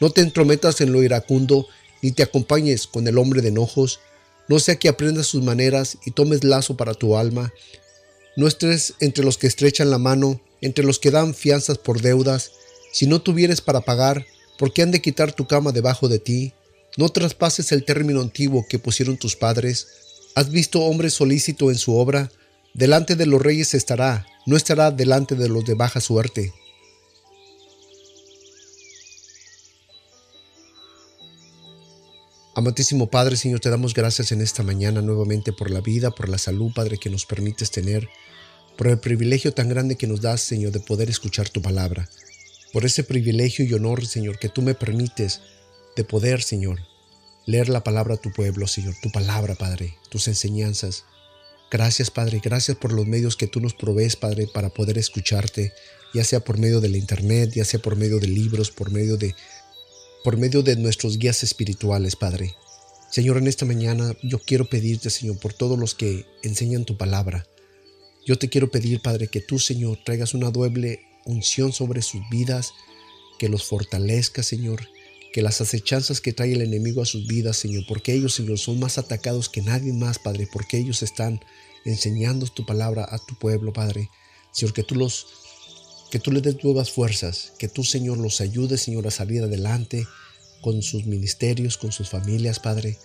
No 0.00 0.10
te 0.10 0.22
entrometas 0.22 0.80
en 0.80 0.90
lo 0.90 1.04
iracundo, 1.04 1.68
ni 2.02 2.10
te 2.10 2.24
acompañes 2.24 2.88
con 2.88 3.06
el 3.06 3.16
hombre 3.16 3.42
de 3.42 3.50
enojos, 3.50 4.00
no 4.48 4.58
sea 4.58 4.74
que 4.74 4.88
aprendas 4.88 5.28
sus 5.28 5.44
maneras 5.44 5.98
y 6.04 6.10
tomes 6.10 6.42
lazo 6.42 6.76
para 6.76 6.94
tu 6.94 7.16
alma. 7.16 7.52
No 8.36 8.48
estés 8.48 8.94
entre 8.98 9.24
los 9.24 9.38
que 9.38 9.46
estrechan 9.46 9.92
la 9.92 9.98
mano, 9.98 10.40
entre 10.60 10.84
los 10.84 10.98
que 10.98 11.12
dan 11.12 11.32
fianzas 11.32 11.78
por 11.78 12.00
deudas, 12.02 12.50
si 12.90 13.06
no 13.06 13.22
tuvieres 13.22 13.60
para 13.60 13.82
pagar, 13.82 14.26
¿por 14.58 14.72
qué 14.72 14.82
han 14.82 14.90
de 14.90 15.00
quitar 15.00 15.32
tu 15.32 15.46
cama 15.46 15.70
debajo 15.70 16.08
de 16.08 16.18
ti? 16.18 16.54
No 16.96 17.08
traspases 17.08 17.70
el 17.70 17.84
término 17.84 18.20
antiguo 18.20 18.66
que 18.68 18.80
pusieron 18.80 19.16
tus 19.16 19.36
padres. 19.36 20.05
¿Has 20.36 20.50
visto 20.50 20.82
hombre 20.82 21.08
solícito 21.08 21.70
en 21.70 21.78
su 21.78 21.96
obra? 21.96 22.30
Delante 22.74 23.16
de 23.16 23.24
los 23.24 23.40
reyes 23.40 23.72
estará, 23.72 24.26
no 24.44 24.58
estará 24.58 24.90
delante 24.90 25.34
de 25.34 25.48
los 25.48 25.64
de 25.64 25.72
baja 25.72 25.98
suerte. 25.98 26.52
Amantísimo 32.54 33.08
Padre, 33.08 33.38
Señor, 33.38 33.60
te 33.60 33.70
damos 33.70 33.94
gracias 33.94 34.30
en 34.30 34.42
esta 34.42 34.62
mañana 34.62 35.00
nuevamente 35.00 35.54
por 35.54 35.70
la 35.70 35.80
vida, 35.80 36.10
por 36.10 36.28
la 36.28 36.36
salud, 36.36 36.70
Padre, 36.74 36.98
que 36.98 37.08
nos 37.08 37.24
permites 37.24 37.70
tener, 37.70 38.06
por 38.76 38.88
el 38.88 38.98
privilegio 38.98 39.54
tan 39.54 39.70
grande 39.70 39.96
que 39.96 40.06
nos 40.06 40.20
das, 40.20 40.42
Señor, 40.42 40.70
de 40.70 40.80
poder 40.80 41.08
escuchar 41.08 41.48
tu 41.48 41.62
palabra, 41.62 42.10
por 42.74 42.84
ese 42.84 43.04
privilegio 43.04 43.64
y 43.64 43.72
honor, 43.72 44.04
Señor, 44.04 44.38
que 44.38 44.50
tú 44.50 44.60
me 44.60 44.74
permites 44.74 45.40
de 45.96 46.04
poder, 46.04 46.42
Señor, 46.42 46.80
leer 47.46 47.68
la 47.68 47.84
palabra 47.84 48.14
a 48.14 48.18
tu 48.18 48.32
pueblo, 48.32 48.66
Señor, 48.66 48.94
tu 49.00 49.10
palabra, 49.10 49.54
Padre, 49.54 49.96
tus 50.10 50.28
enseñanzas. 50.28 51.04
Gracias, 51.70 52.10
Padre, 52.10 52.40
gracias 52.42 52.76
por 52.76 52.92
los 52.92 53.06
medios 53.06 53.36
que 53.36 53.46
tú 53.46 53.60
nos 53.60 53.74
provees, 53.74 54.16
Padre, 54.16 54.48
para 54.52 54.70
poder 54.70 54.98
escucharte, 54.98 55.72
ya 56.12 56.24
sea 56.24 56.40
por 56.40 56.58
medio 56.58 56.80
de 56.80 56.88
la 56.88 56.98
internet, 56.98 57.52
ya 57.54 57.64
sea 57.64 57.80
por 57.80 57.96
medio 57.96 58.18
de 58.18 58.26
libros, 58.26 58.70
por 58.70 58.90
medio 58.90 59.16
de 59.16 59.34
por 60.22 60.36
medio 60.36 60.62
de 60.62 60.74
nuestros 60.74 61.18
guías 61.18 61.44
espirituales, 61.44 62.16
Padre. 62.16 62.56
Señor, 63.12 63.38
en 63.38 63.46
esta 63.46 63.64
mañana 63.64 64.16
yo 64.24 64.40
quiero 64.40 64.68
pedirte, 64.68 65.08
Señor, 65.08 65.38
por 65.38 65.52
todos 65.52 65.78
los 65.78 65.94
que 65.94 66.26
enseñan 66.42 66.84
tu 66.84 66.96
palabra, 66.96 67.46
yo 68.26 68.36
te 68.36 68.48
quiero 68.48 68.68
pedir, 68.72 69.00
Padre, 69.00 69.28
que 69.28 69.40
tú, 69.40 69.60
Señor, 69.60 69.98
traigas 70.04 70.34
una 70.34 70.50
doble 70.50 71.00
unción 71.24 71.72
sobre 71.72 72.02
sus 72.02 72.20
vidas, 72.28 72.72
que 73.38 73.48
los 73.48 73.64
fortalezca, 73.64 74.42
Señor, 74.42 74.88
que 75.32 75.42
las 75.42 75.60
acechanzas 75.60 76.20
que 76.20 76.32
trae 76.32 76.52
el 76.52 76.62
enemigo 76.62 77.02
a 77.02 77.06
sus 77.06 77.26
vidas, 77.26 77.56
Señor, 77.56 77.84
porque 77.86 78.14
ellos, 78.14 78.34
Señor, 78.34 78.58
son 78.58 78.80
más 78.80 78.98
atacados 78.98 79.48
que 79.48 79.62
nadie 79.62 79.92
más, 79.92 80.18
Padre, 80.18 80.48
porque 80.50 80.78
ellos 80.78 81.02
están 81.02 81.40
enseñando 81.84 82.46
tu 82.46 82.64
palabra 82.64 83.06
a 83.08 83.18
tu 83.18 83.38
pueblo, 83.38 83.72
Padre. 83.72 84.10
Señor, 84.52 84.72
que 84.72 84.82
tú 84.82 84.94
los 84.94 85.26
que 86.10 86.20
tú 86.20 86.30
les 86.30 86.42
des 86.42 86.62
nuevas 86.62 86.90
fuerzas, 86.90 87.52
que 87.58 87.68
tú, 87.68 87.82
Señor, 87.84 88.18
los 88.18 88.40
ayudes, 88.40 88.82
Señor, 88.82 89.06
a 89.06 89.10
salir 89.10 89.42
adelante 89.42 90.06
con 90.62 90.82
sus 90.82 91.04
ministerios, 91.04 91.76
con 91.76 91.92
sus 91.92 92.08
familias, 92.08 92.60
Padre. 92.60 92.98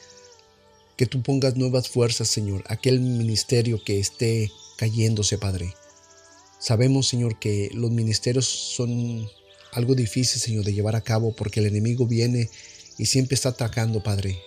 Que 0.98 1.08
tú 1.08 1.22
pongas 1.24 1.58
nuevas 1.58 1.90
fuerzas, 1.90 2.28
Señor, 2.28 2.64
aquel 2.68 3.00
ministerio 3.00 3.84
que 3.84 4.00
esté 4.00 4.52
cayéndose, 4.78 5.38
Padre. 5.38 5.74
Sabemos, 6.60 7.08
Señor, 7.08 7.40
que 7.40 7.70
los 7.74 7.90
ministerios 7.90 8.46
son 8.46 9.28
algo 9.72 9.96
difícil, 9.96 10.42
Señor, 10.42 10.66
de 10.66 10.74
llevar 10.74 10.96
a 10.96 11.02
cabo 11.02 11.34
porque 11.36 11.60
el 11.60 11.68
enemigo 11.68 12.06
viene 12.06 12.50
y 12.98 13.06
siempre 13.06 13.36
está 13.36 13.50
atacando, 13.50 14.04
Padre, 14.04 14.40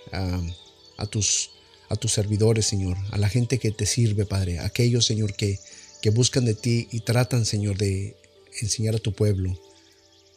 a, 0.96 1.06
tus, 1.06 1.50
a 1.88 1.96
tus 1.96 2.12
servidores, 2.12 2.66
Señor, 2.66 2.96
a 3.10 3.18
la 3.18 3.28
gente 3.28 3.58
que 3.58 3.70
te 3.70 3.86
sirve, 3.86 4.26
Padre, 4.26 4.60
aquellos, 4.60 5.06
Señor, 5.06 5.34
que, 5.34 5.58
que 6.02 6.10
buscan 6.10 6.44
de 6.44 6.54
ti 6.54 6.88
y 6.92 7.00
tratan, 7.00 7.46
Señor, 7.46 7.78
de 7.78 8.16
enseñar 8.60 8.94
a 8.94 8.98
tu 8.98 9.12
pueblo. 9.12 9.58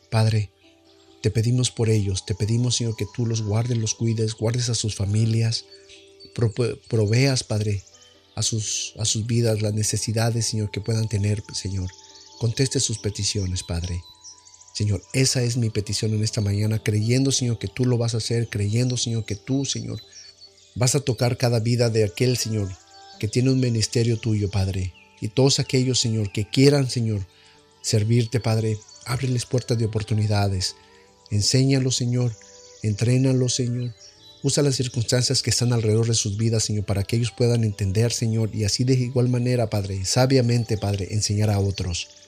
Padre, 0.10 0.50
te 1.22 1.32
pedimos 1.32 1.72
por 1.72 1.90
ellos, 1.90 2.26
te 2.26 2.36
pedimos, 2.36 2.78
Señor, 2.78 2.96
que 2.96 3.06
tú 3.14 3.26
los 3.26 3.42
guardes, 3.42 3.78
los 3.78 3.94
cuides, 3.94 4.34
guardes 4.34 4.70
a 4.70 4.76
sus 4.76 4.96
familias, 4.96 5.66
proveas, 6.88 7.44
Padre, 7.44 7.84
a 8.36 8.44
sus, 8.44 8.94
a 8.98 9.06
sus 9.06 9.26
vidas, 9.26 9.62
las 9.62 9.74
necesidades, 9.74 10.48
Señor, 10.48 10.72
que 10.72 10.80
puedan 10.80 11.08
tener, 11.08 11.44
Señor. 11.54 11.90
Conteste 12.40 12.80
sus 12.80 13.00
peticiones, 13.00 13.64
Padre. 13.64 14.02
Señor, 14.78 15.02
esa 15.12 15.42
es 15.42 15.58
mi 15.58 15.72
petición 15.72 16.14
en 16.14 16.24
esta 16.24 16.40
mañana, 16.40 16.78
creyendo, 16.78 17.32
Señor, 17.32 17.58
que 17.58 17.68
tú 17.68 17.84
lo 17.84 17.98
vas 17.98 18.14
a 18.14 18.18
hacer, 18.18 18.48
creyendo, 18.48 18.96
Señor, 18.96 19.26
que 19.26 19.36
tú, 19.36 19.66
Señor, 19.66 20.00
vas 20.76 20.94
a 20.94 21.00
tocar 21.00 21.36
cada 21.36 21.60
vida 21.60 21.90
de 21.90 22.04
aquel, 22.04 22.38
Señor, 22.38 22.70
que 23.20 23.28
tiene 23.28 23.50
un 23.50 23.60
ministerio 23.60 24.20
tuyo, 24.20 24.52
Padre. 24.52 24.94
Y 25.20 25.30
todos 25.30 25.58
aquellos, 25.58 26.00
Señor, 26.00 26.32
que 26.32 26.48
quieran, 26.48 26.92
Señor, 26.92 27.26
servirte, 27.82 28.40
Padre, 28.40 28.78
ábreles 29.08 29.48
puertas 29.48 29.80
de 29.80 29.86
oportunidades. 29.86 30.76
Enséñalos, 31.32 31.96
Señor, 31.96 32.36
entrénalos, 32.84 33.56
Señor, 33.56 33.96
Usa 34.44 34.62
las 34.62 34.76
circunstancias 34.76 35.42
que 35.42 35.50
están 35.50 35.74
alrededor 35.74 36.06
de 36.06 36.14
sus 36.14 36.38
vidas, 36.38 36.64
Señor, 36.64 36.86
para 36.86 37.04
que 37.04 37.16
ellos 37.16 37.34
puedan 37.36 37.64
entender, 37.64 38.14
Señor, 38.14 38.52
y 38.54 38.64
así 38.66 38.84
de 38.84 38.94
igual 38.94 39.28
manera, 39.28 39.72
Padre, 39.72 40.06
sabiamente, 40.06 40.78
Padre, 40.78 41.08
enseñar 41.10 41.50
a 41.50 41.60
otros. 41.60 42.27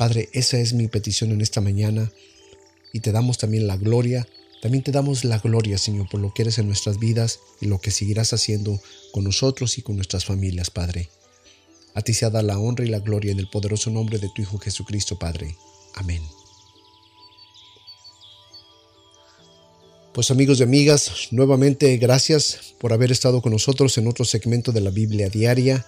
Padre, 0.00 0.30
esa 0.32 0.56
es 0.56 0.72
mi 0.72 0.88
petición 0.88 1.30
en 1.30 1.42
esta 1.42 1.60
mañana 1.60 2.10
y 2.90 3.00
te 3.00 3.12
damos 3.12 3.36
también 3.36 3.66
la 3.66 3.76
gloria, 3.76 4.26
También 4.62 4.82
te 4.82 4.92
damos 4.92 5.24
la 5.24 5.38
gloria, 5.38 5.76
Señor, 5.76 6.08
por 6.08 6.20
lo 6.20 6.32
que 6.32 6.40
eres 6.40 6.56
en 6.56 6.68
nuestras 6.68 6.98
vidas 6.98 7.40
y 7.60 7.66
lo 7.66 7.82
que 7.82 7.90
seguirás 7.90 8.32
haciendo 8.32 8.80
con 9.12 9.24
nosotros 9.24 9.76
y 9.76 9.82
con 9.82 9.96
nuestras 9.96 10.24
familias, 10.24 10.70
Padre. 10.70 11.10
A 11.92 12.00
ti 12.00 12.14
sea 12.14 12.30
la 12.30 12.58
honra 12.58 12.86
y 12.86 12.88
la 12.88 13.00
gloria 13.00 13.30
en 13.30 13.40
el 13.40 13.50
poderoso 13.50 13.90
nombre 13.90 14.18
de 14.18 14.30
tu 14.34 14.40
Hijo 14.40 14.58
Jesucristo, 14.58 15.18
Padre. 15.18 15.54
Amén. 15.96 16.22
Pues 20.14 20.30
amigos 20.30 20.60
y 20.60 20.62
amigas, 20.62 21.28
nuevamente 21.30 21.94
gracias 21.98 22.74
por 22.78 22.94
haber 22.94 23.12
estado 23.12 23.42
con 23.42 23.52
nosotros 23.52 23.98
en 23.98 24.08
otro 24.08 24.24
segmento 24.24 24.72
de 24.72 24.80
la 24.80 24.90
Biblia 24.90 25.28
diaria. 25.28 25.84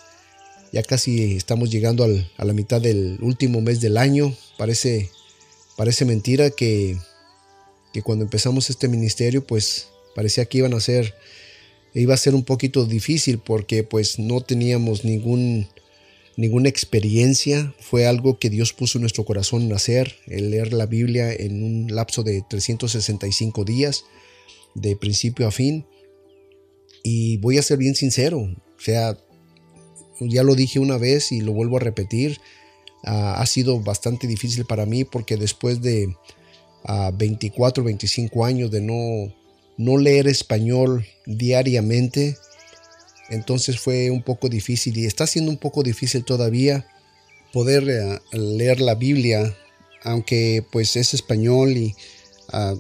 Ya 0.73 0.83
casi 0.83 1.37
estamos 1.37 1.71
llegando 1.71 2.05
a 2.37 2.45
la 2.45 2.53
mitad 2.53 2.81
del 2.81 3.19
último 3.21 3.61
mes 3.61 3.81
del 3.81 3.97
año. 3.97 4.35
Parece, 4.57 5.11
parece 5.77 6.05
mentira 6.05 6.51
que 6.51 6.97
que 7.93 8.03
cuando 8.03 8.25
empezamos 8.25 8.71
este 8.71 8.89
ministerio 8.89 9.47
pues 9.47 9.89
parecía 10.15 10.47
que 10.47 10.59
iban 10.59 10.75
a 10.75 10.81
ser 10.81 11.15
iba 11.95 12.15
a 12.15 12.19
ser 12.19 12.35
un 12.35 12.45
poquito 12.45 12.87
difícil 12.87 13.39
porque 13.39 13.85
pues 13.85 14.19
no 14.19 14.41
teníamos 14.41 15.05
ningún 15.05 15.69
ninguna 16.35 16.71
experiencia, 16.71 17.75
fue 17.79 18.07
algo 18.07 18.39
que 18.39 18.49
Dios 18.49 18.73
puso 18.73 18.97
en 18.97 19.03
nuestro 19.03 19.27
corazón 19.27 19.71
hacer, 19.75 20.17
el 20.27 20.51
leer 20.51 20.73
la 20.73 20.87
Biblia 20.87 21.31
en 21.31 21.63
un 21.63 21.95
lapso 21.95 22.23
de 22.23 22.43
365 22.49 23.65
días, 23.67 24.07
de 24.75 24.97
principio 24.97 25.47
a 25.47 25.51
fin. 25.51 25.85
Y 27.03 27.37
voy 27.37 27.59
a 27.59 27.63
ser 27.63 27.77
bien 27.77 27.95
sincero, 27.95 28.39
o 28.39 28.81
sea, 28.81 29.19
ya 30.21 30.43
lo 30.43 30.55
dije 30.55 30.79
una 30.79 30.99
vez 30.99 31.33
y 31.33 31.41
lo 31.41 31.53
vuelvo 31.53 31.77
a 31.77 31.81
repetir, 31.81 32.41
ah, 33.05 33.35
ha 33.41 33.47
sido 33.47 33.81
bastante 33.81 34.27
difícil 34.27 34.65
para 34.65 34.87
mí 34.87 35.05
porque 35.05 35.37
después 35.37 35.81
de 35.81 36.15
a 36.85 37.11
24, 37.13 37.85
25 37.85 38.45
años 38.45 38.71
de 38.71 38.81
no, 38.81 39.33
no 39.77 39.99
leer 39.99 40.29
español 40.29 41.07
diariamente. 41.27 42.37
Entonces 43.31 43.79
fue 43.79 44.11
un 44.11 44.23
poco 44.23 44.49
difícil 44.49 44.97
y 44.99 45.07
está 45.07 45.27
siendo 45.27 45.51
un 45.51 45.57
poco 45.57 45.83
difícil 45.83 46.25
todavía 46.25 46.87
poder 47.53 47.89
eh, 47.89 48.21
leer 48.33 48.81
la 48.81 48.95
Biblia, 48.95 49.57
aunque 50.03 50.65
pues 50.73 50.97
es 50.97 51.15
español 51.15 51.77
y 51.77 51.95
uh, 52.53 52.79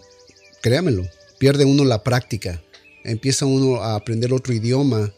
créamelo, 0.63 1.07
pierde 1.39 1.65
uno 1.65 1.85
la 1.85 2.03
práctica, 2.03 2.63
empieza 3.05 3.47
uno 3.47 3.83
a 3.83 3.95
aprender 3.95 4.33
otro 4.33 4.53
idioma 4.53 5.13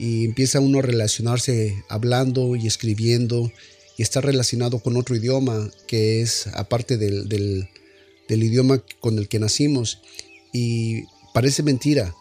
y 0.00 0.24
empieza 0.24 0.60
uno 0.60 0.78
a 0.78 0.82
relacionarse 0.82 1.84
hablando 1.90 2.56
y 2.56 2.66
escribiendo 2.66 3.52
y 3.98 4.02
está 4.02 4.22
relacionado 4.22 4.78
con 4.78 4.96
otro 4.96 5.14
idioma 5.14 5.70
que 5.86 6.22
es 6.22 6.46
aparte 6.54 6.96
del, 6.96 7.28
del 7.28 8.42
idioma 8.42 8.82
con 9.00 9.18
el 9.18 9.28
que 9.28 9.38
nacimos. 9.38 10.00
Y 10.54 11.02
parece 11.34 11.62
mentira 11.62 12.14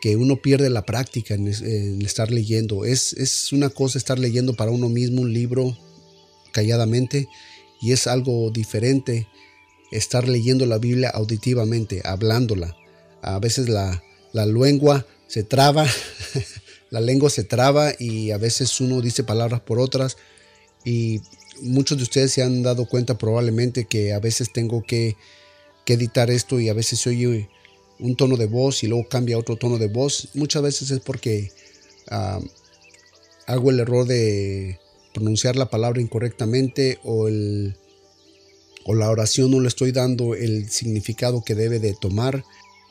que 0.00 0.14
uno 0.14 0.40
pierde 0.40 0.70
la 0.70 0.86
práctica 0.86 1.34
en, 1.34 1.48
estar 1.48 2.30
leyendo. 2.30 2.84
Es, 2.84 3.14
es, 3.14 3.52
una 3.52 3.68
cosa 3.68 3.98
estar 3.98 4.20
leyendo 4.20 4.54
para 4.54 4.70
uno 4.70 4.88
mismo 4.88 5.22
un 5.22 5.32
libro 5.32 5.76
calladamente 6.52 7.28
y 7.82 7.90
es 7.90 8.06
algo 8.06 8.50
diferente 8.50 9.26
estar 9.90 10.28
leyendo 10.28 10.66
la 10.66 10.78
Biblia 10.78 11.10
auditivamente, 11.10 12.00
hablándola. 12.04 12.76
A 13.22 13.40
veces 13.40 13.68
la, 13.68 14.04
la 14.32 14.46
lengua 14.46 15.04
se 15.26 15.42
traba, 15.42 15.84
la 16.90 17.00
lengua 17.00 17.30
se 17.30 17.44
traba 17.44 17.92
y 17.98 18.30
a 18.30 18.38
veces 18.38 18.80
uno 18.80 19.00
dice 19.00 19.24
palabras 19.24 19.60
por 19.60 19.78
otras 19.78 20.16
y 20.84 21.20
muchos 21.60 21.98
de 21.98 22.04
ustedes 22.04 22.32
se 22.32 22.42
han 22.42 22.62
dado 22.62 22.86
cuenta 22.86 23.18
probablemente 23.18 23.86
que 23.86 24.12
a 24.12 24.20
veces 24.20 24.52
tengo 24.52 24.82
que 24.82 25.16
que 25.88 25.94
editar 25.94 26.30
esto 26.30 26.60
y 26.60 26.68
a 26.68 26.74
veces 26.74 27.00
se 27.00 27.08
oye 27.08 27.48
un 27.98 28.14
tono 28.14 28.36
de 28.36 28.44
voz 28.44 28.82
y 28.84 28.88
luego 28.88 29.08
cambia 29.08 29.38
otro 29.38 29.56
tono 29.56 29.78
de 29.78 29.88
voz. 29.88 30.28
Muchas 30.34 30.62
veces 30.62 30.90
es 30.90 31.00
porque 31.00 31.50
hago 33.46 33.70
el 33.70 33.80
error 33.80 34.06
de 34.06 34.78
pronunciar 35.14 35.56
la 35.56 35.70
palabra 35.70 36.02
incorrectamente 36.02 36.98
o, 37.04 37.26
el, 37.26 37.74
o 38.84 38.94
la 38.94 39.08
oración 39.08 39.50
no 39.50 39.60
le 39.60 39.68
estoy 39.68 39.90
dando 39.90 40.34
el 40.34 40.68
significado 40.68 41.42
que 41.42 41.54
debe 41.54 41.78
de 41.78 41.96
tomar, 41.98 42.44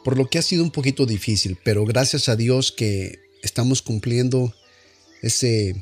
por 0.04 0.18
lo 0.18 0.28
que 0.28 0.40
ha 0.40 0.42
sido 0.42 0.64
un 0.64 0.72
poquito 0.72 1.06
difícil, 1.06 1.56
pero 1.64 1.86
gracias 1.86 2.30
a 2.30 2.36
Dios 2.36 2.72
que 2.72 3.20
estamos 3.42 3.82
cumpliendo 3.82 4.54
ese, 5.22 5.76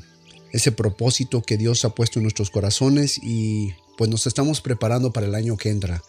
ese 0.52 0.72
propósito 0.72 1.42
que 1.42 1.56
Dios 1.56 1.84
ha 1.84 1.90
puesto 1.90 2.18
en 2.18 2.24
nuestros 2.24 2.50
corazones 2.50 3.18
y 3.22 3.70
pues 3.96 4.10
nos 4.10 4.26
estamos 4.26 4.60
preparando 4.60 5.12
para 5.12 5.26
el 5.26 5.34
año 5.34 5.56
que 5.56 5.70
entra. 5.70 6.02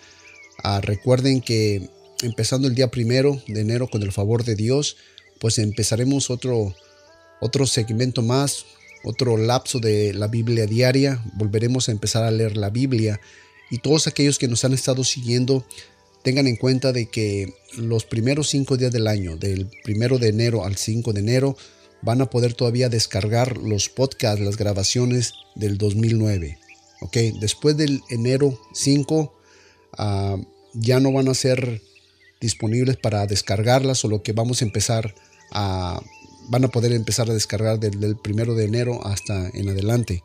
Ah, 0.63 0.81
recuerden 0.81 1.41
que 1.41 1.89
empezando 2.21 2.67
el 2.67 2.75
día 2.75 2.89
primero 2.89 3.41
de 3.47 3.61
enero 3.61 3.87
con 3.87 4.03
el 4.03 4.11
favor 4.11 4.43
de 4.43 4.55
Dios, 4.55 4.97
pues 5.39 5.59
empezaremos 5.59 6.29
otro, 6.29 6.73
otro 7.39 7.67
segmento 7.67 8.21
más, 8.21 8.65
otro 9.03 9.37
lapso 9.37 9.79
de 9.79 10.13
la 10.13 10.27
Biblia 10.27 10.65
diaria. 10.65 11.23
Volveremos 11.33 11.87
a 11.87 11.91
empezar 11.91 12.23
a 12.23 12.31
leer 12.31 12.57
la 12.57 12.69
Biblia 12.69 13.19
y 13.69 13.79
todos 13.79 14.07
aquellos 14.07 14.39
que 14.39 14.47
nos 14.47 14.63
han 14.65 14.73
estado 14.73 15.03
siguiendo 15.03 15.65
tengan 16.27 16.47
en 16.47 16.57
cuenta 16.57 16.91
de 16.91 17.05
que 17.05 17.53
los 17.77 18.03
primeros 18.03 18.49
cinco 18.49 18.75
días 18.75 18.91
del 18.91 19.07
año, 19.07 19.37
del 19.37 19.69
primero 19.85 20.17
de 20.17 20.27
enero 20.27 20.65
al 20.65 20.75
5 20.75 21.13
de 21.13 21.21
enero, 21.21 21.55
van 22.01 22.19
a 22.19 22.29
poder 22.29 22.53
todavía 22.53 22.89
descargar 22.89 23.57
los 23.57 23.87
podcasts, 23.87 24.43
las 24.43 24.57
grabaciones 24.57 25.35
del 25.55 25.77
2009. 25.77 26.59
Ok, 26.99 27.15
después 27.39 27.77
del 27.77 28.01
enero 28.09 28.59
5 28.73 29.37
Ah, 29.97 30.37
ya 30.73 30.99
no 30.99 31.11
van 31.11 31.27
a 31.27 31.33
ser 31.33 31.81
disponibles 32.39 32.97
para 32.97 33.25
descargarlas, 33.25 34.05
o 34.05 34.07
lo 34.07 34.21
que 34.21 34.33
vamos 34.33 34.61
a 34.61 34.65
empezar 34.65 35.15
a, 35.51 35.99
van 36.49 36.65
a 36.65 36.67
poder 36.67 36.91
empezar 36.91 37.29
a 37.29 37.33
descargar 37.33 37.79
del, 37.79 37.99
del 37.99 38.15
primero 38.15 38.53
de 38.53 38.65
enero 38.65 39.05
hasta 39.05 39.49
en 39.49 39.69
adelante. 39.69 40.23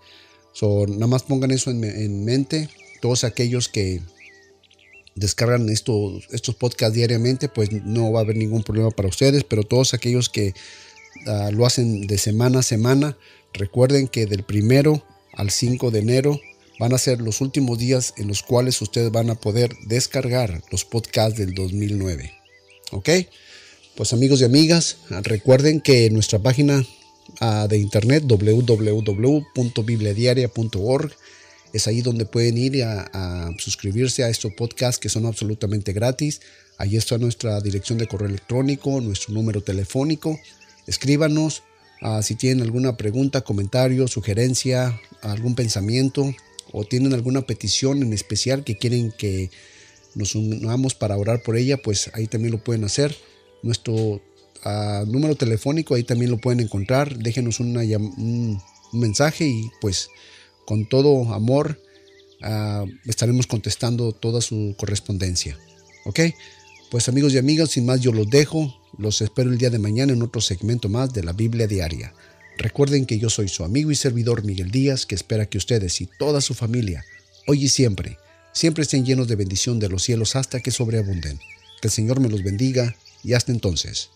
So, 0.53 0.87
nada 0.87 1.07
más 1.07 1.23
pongan 1.23 1.51
eso 1.51 1.71
en, 1.71 2.25
mente. 2.25 2.69
Todos 3.01 3.25
aquellos 3.25 3.69
que 3.69 4.03
descargan 5.15 5.69
estos, 5.69 6.27
estos 6.31 6.55
podcasts 6.55 6.95
diariamente, 6.95 7.49
pues 7.49 7.71
no 7.73 8.13
va 8.13 8.21
a 8.21 8.23
haber 8.23 8.37
ningún 8.37 8.63
problema 8.63 8.91
para 8.91 9.09
ustedes. 9.09 9.45
Pero 9.45 9.63
todos 9.63 9.95
aquellos 9.95 10.29
que 10.29 10.55
ah, 11.27 11.51
lo 11.53 11.65
hacen 11.67 12.07
de 12.07 12.19
semana 12.19 12.61
a 12.61 12.63
semana, 12.63 13.17
recuerden 13.53 14.07
que 14.09 14.27
del 14.27 14.45
primero 14.45 15.05
al 15.35 15.51
5 15.51 15.91
de 15.91 15.99
enero 15.99 16.41
van 16.79 16.95
a 16.95 16.99
ser 16.99 17.21
los 17.21 17.41
últimos 17.41 17.79
días 17.79 18.15
en 18.17 18.29
los 18.29 18.43
cuales 18.43 18.81
ustedes 18.83 19.11
van 19.13 19.31
a 19.31 19.35
poder 19.35 19.75
descargar 19.87 20.63
los 20.71 20.85
podcasts 20.85 21.39
del 21.39 21.55
2009. 21.55 22.33
¿Ok? 22.91 23.09
Pues 23.95 24.13
amigos 24.13 24.41
y 24.41 24.45
amigas, 24.45 24.99
recuerden 25.09 25.81
que 25.81 26.11
nuestra 26.11 26.39
página 26.39 26.87
ah, 27.41 27.67
de 27.69 27.79
internet 27.79 28.25
www.bibliadiaria.org 28.27 31.13
es 31.73 31.87
ahí 31.87 32.03
donde 32.03 32.25
pueden 32.25 32.59
ir 32.59 32.83
a, 32.85 33.51
suscribirse 33.59 34.25
a 34.25 34.29
estos 34.29 34.53
podcasts 34.53 34.99
que 34.99 35.09
son 35.09 35.27
absolutamente 35.27 35.93
gratis. 35.93 36.41
Ahí 36.79 36.97
está 36.97 37.19
nuestra 37.19 37.61
dirección 37.61 37.99
de 37.99 38.07
correo 38.07 38.29
electrónico, 38.29 39.01
nuestro 39.01 39.35
número 39.35 39.63
telefónico. 39.63 40.39
Escríbanos 40.87 41.63
ah, 42.01 42.23
si 42.23 42.35
tienen 42.35 42.63
alguna 42.63 42.97
pregunta, 42.97 43.43
comentario, 43.43 44.09
sugerencia, 44.09 45.01
algún 45.23 45.55
pensamiento 45.55 46.35
o 46.73 46.85
tienen 46.85 47.13
alguna 47.13 47.43
petición 47.43 48.03
en 48.03 48.13
especial 48.13 48.65
que 48.65 48.77
quieren 48.77 49.13
que 49.17 49.51
nos 50.15 50.35
unamos 50.35 50.95
para 50.95 51.17
orar 51.17 51.43
por 51.43 51.57
ella, 51.57 51.77
pues 51.77 52.11
ahí 52.15 52.27
también 52.27 52.53
lo 52.53 52.63
pueden 52.63 52.85
hacer. 52.85 53.17
Nuestro 53.63 54.21
ah, 54.65 55.05
número 55.07 55.37
telefónico 55.37 55.95
ahí 55.95 56.05
también 56.05 56.31
lo 56.31 56.39
pueden 56.39 56.61
encontrar. 56.61 57.17
Déjenos 57.19 57.61
un, 57.61 58.61
mensaje 58.93 59.47
y 59.47 59.71
pues 59.81 60.11
con 60.67 60.89
todo 60.89 61.33
amor 61.33 61.81
ah, 62.43 62.85
estaremos 63.07 63.47
contestando 63.47 64.13
toda 64.13 64.41
su 64.41 64.75
correspondencia. 64.79 65.59
¿Ok? 66.05 66.21
Pues 66.91 67.09
amigos 67.09 67.33
y 67.33 67.39
amigas, 67.39 67.71
sin 67.71 67.87
más 67.87 68.01
yo 68.01 68.13
los 68.13 68.29
dejo. 68.29 68.75
Los 68.99 69.23
espero 69.23 69.51
el 69.51 69.59
día 69.59 69.71
de 69.71 69.79
mañana 69.79 70.13
en 70.13 70.23
otro 70.23 70.41
segmento 70.41 70.89
más 70.89 71.13
de 71.13 71.23
la 71.23 71.33
Biblia 71.33 71.67
Diaria. 71.67 72.13
Recuerden 72.59 73.07
que 73.07 73.19
yo 73.19 73.31
soy 73.31 73.49
su 73.49 73.65
amigo 73.65 73.91
y 73.91 73.95
servidor 73.95 74.45
Miguel 74.45 74.71
Díaz, 74.71 75.07
que 75.07 75.15
espera 75.15 75.47
que 75.47 75.59
ustedes 75.59 76.01
y 76.01 76.07
toda 76.19 76.41
su 76.41 76.53
familia, 76.55 77.03
hoy 77.47 77.65
y 77.65 77.69
siempre, 77.69 78.19
siempre 78.53 78.83
estén 78.83 79.07
llenos 79.07 79.27
de 79.27 79.37
bendición 79.37 79.79
de 79.79 79.89
los 79.89 80.03
cielos 80.03 80.37
hasta 80.37 80.61
que 80.61 80.71
sobreabunden. 80.71 81.39
Que 81.81 81.89
el 81.89 81.93
Señor 81.93 82.21
me 82.21 82.29
los 82.29 82.43
bendiga 82.43 82.95
y 83.25 83.33
hasta 83.33 83.53
entonces. 83.53 84.11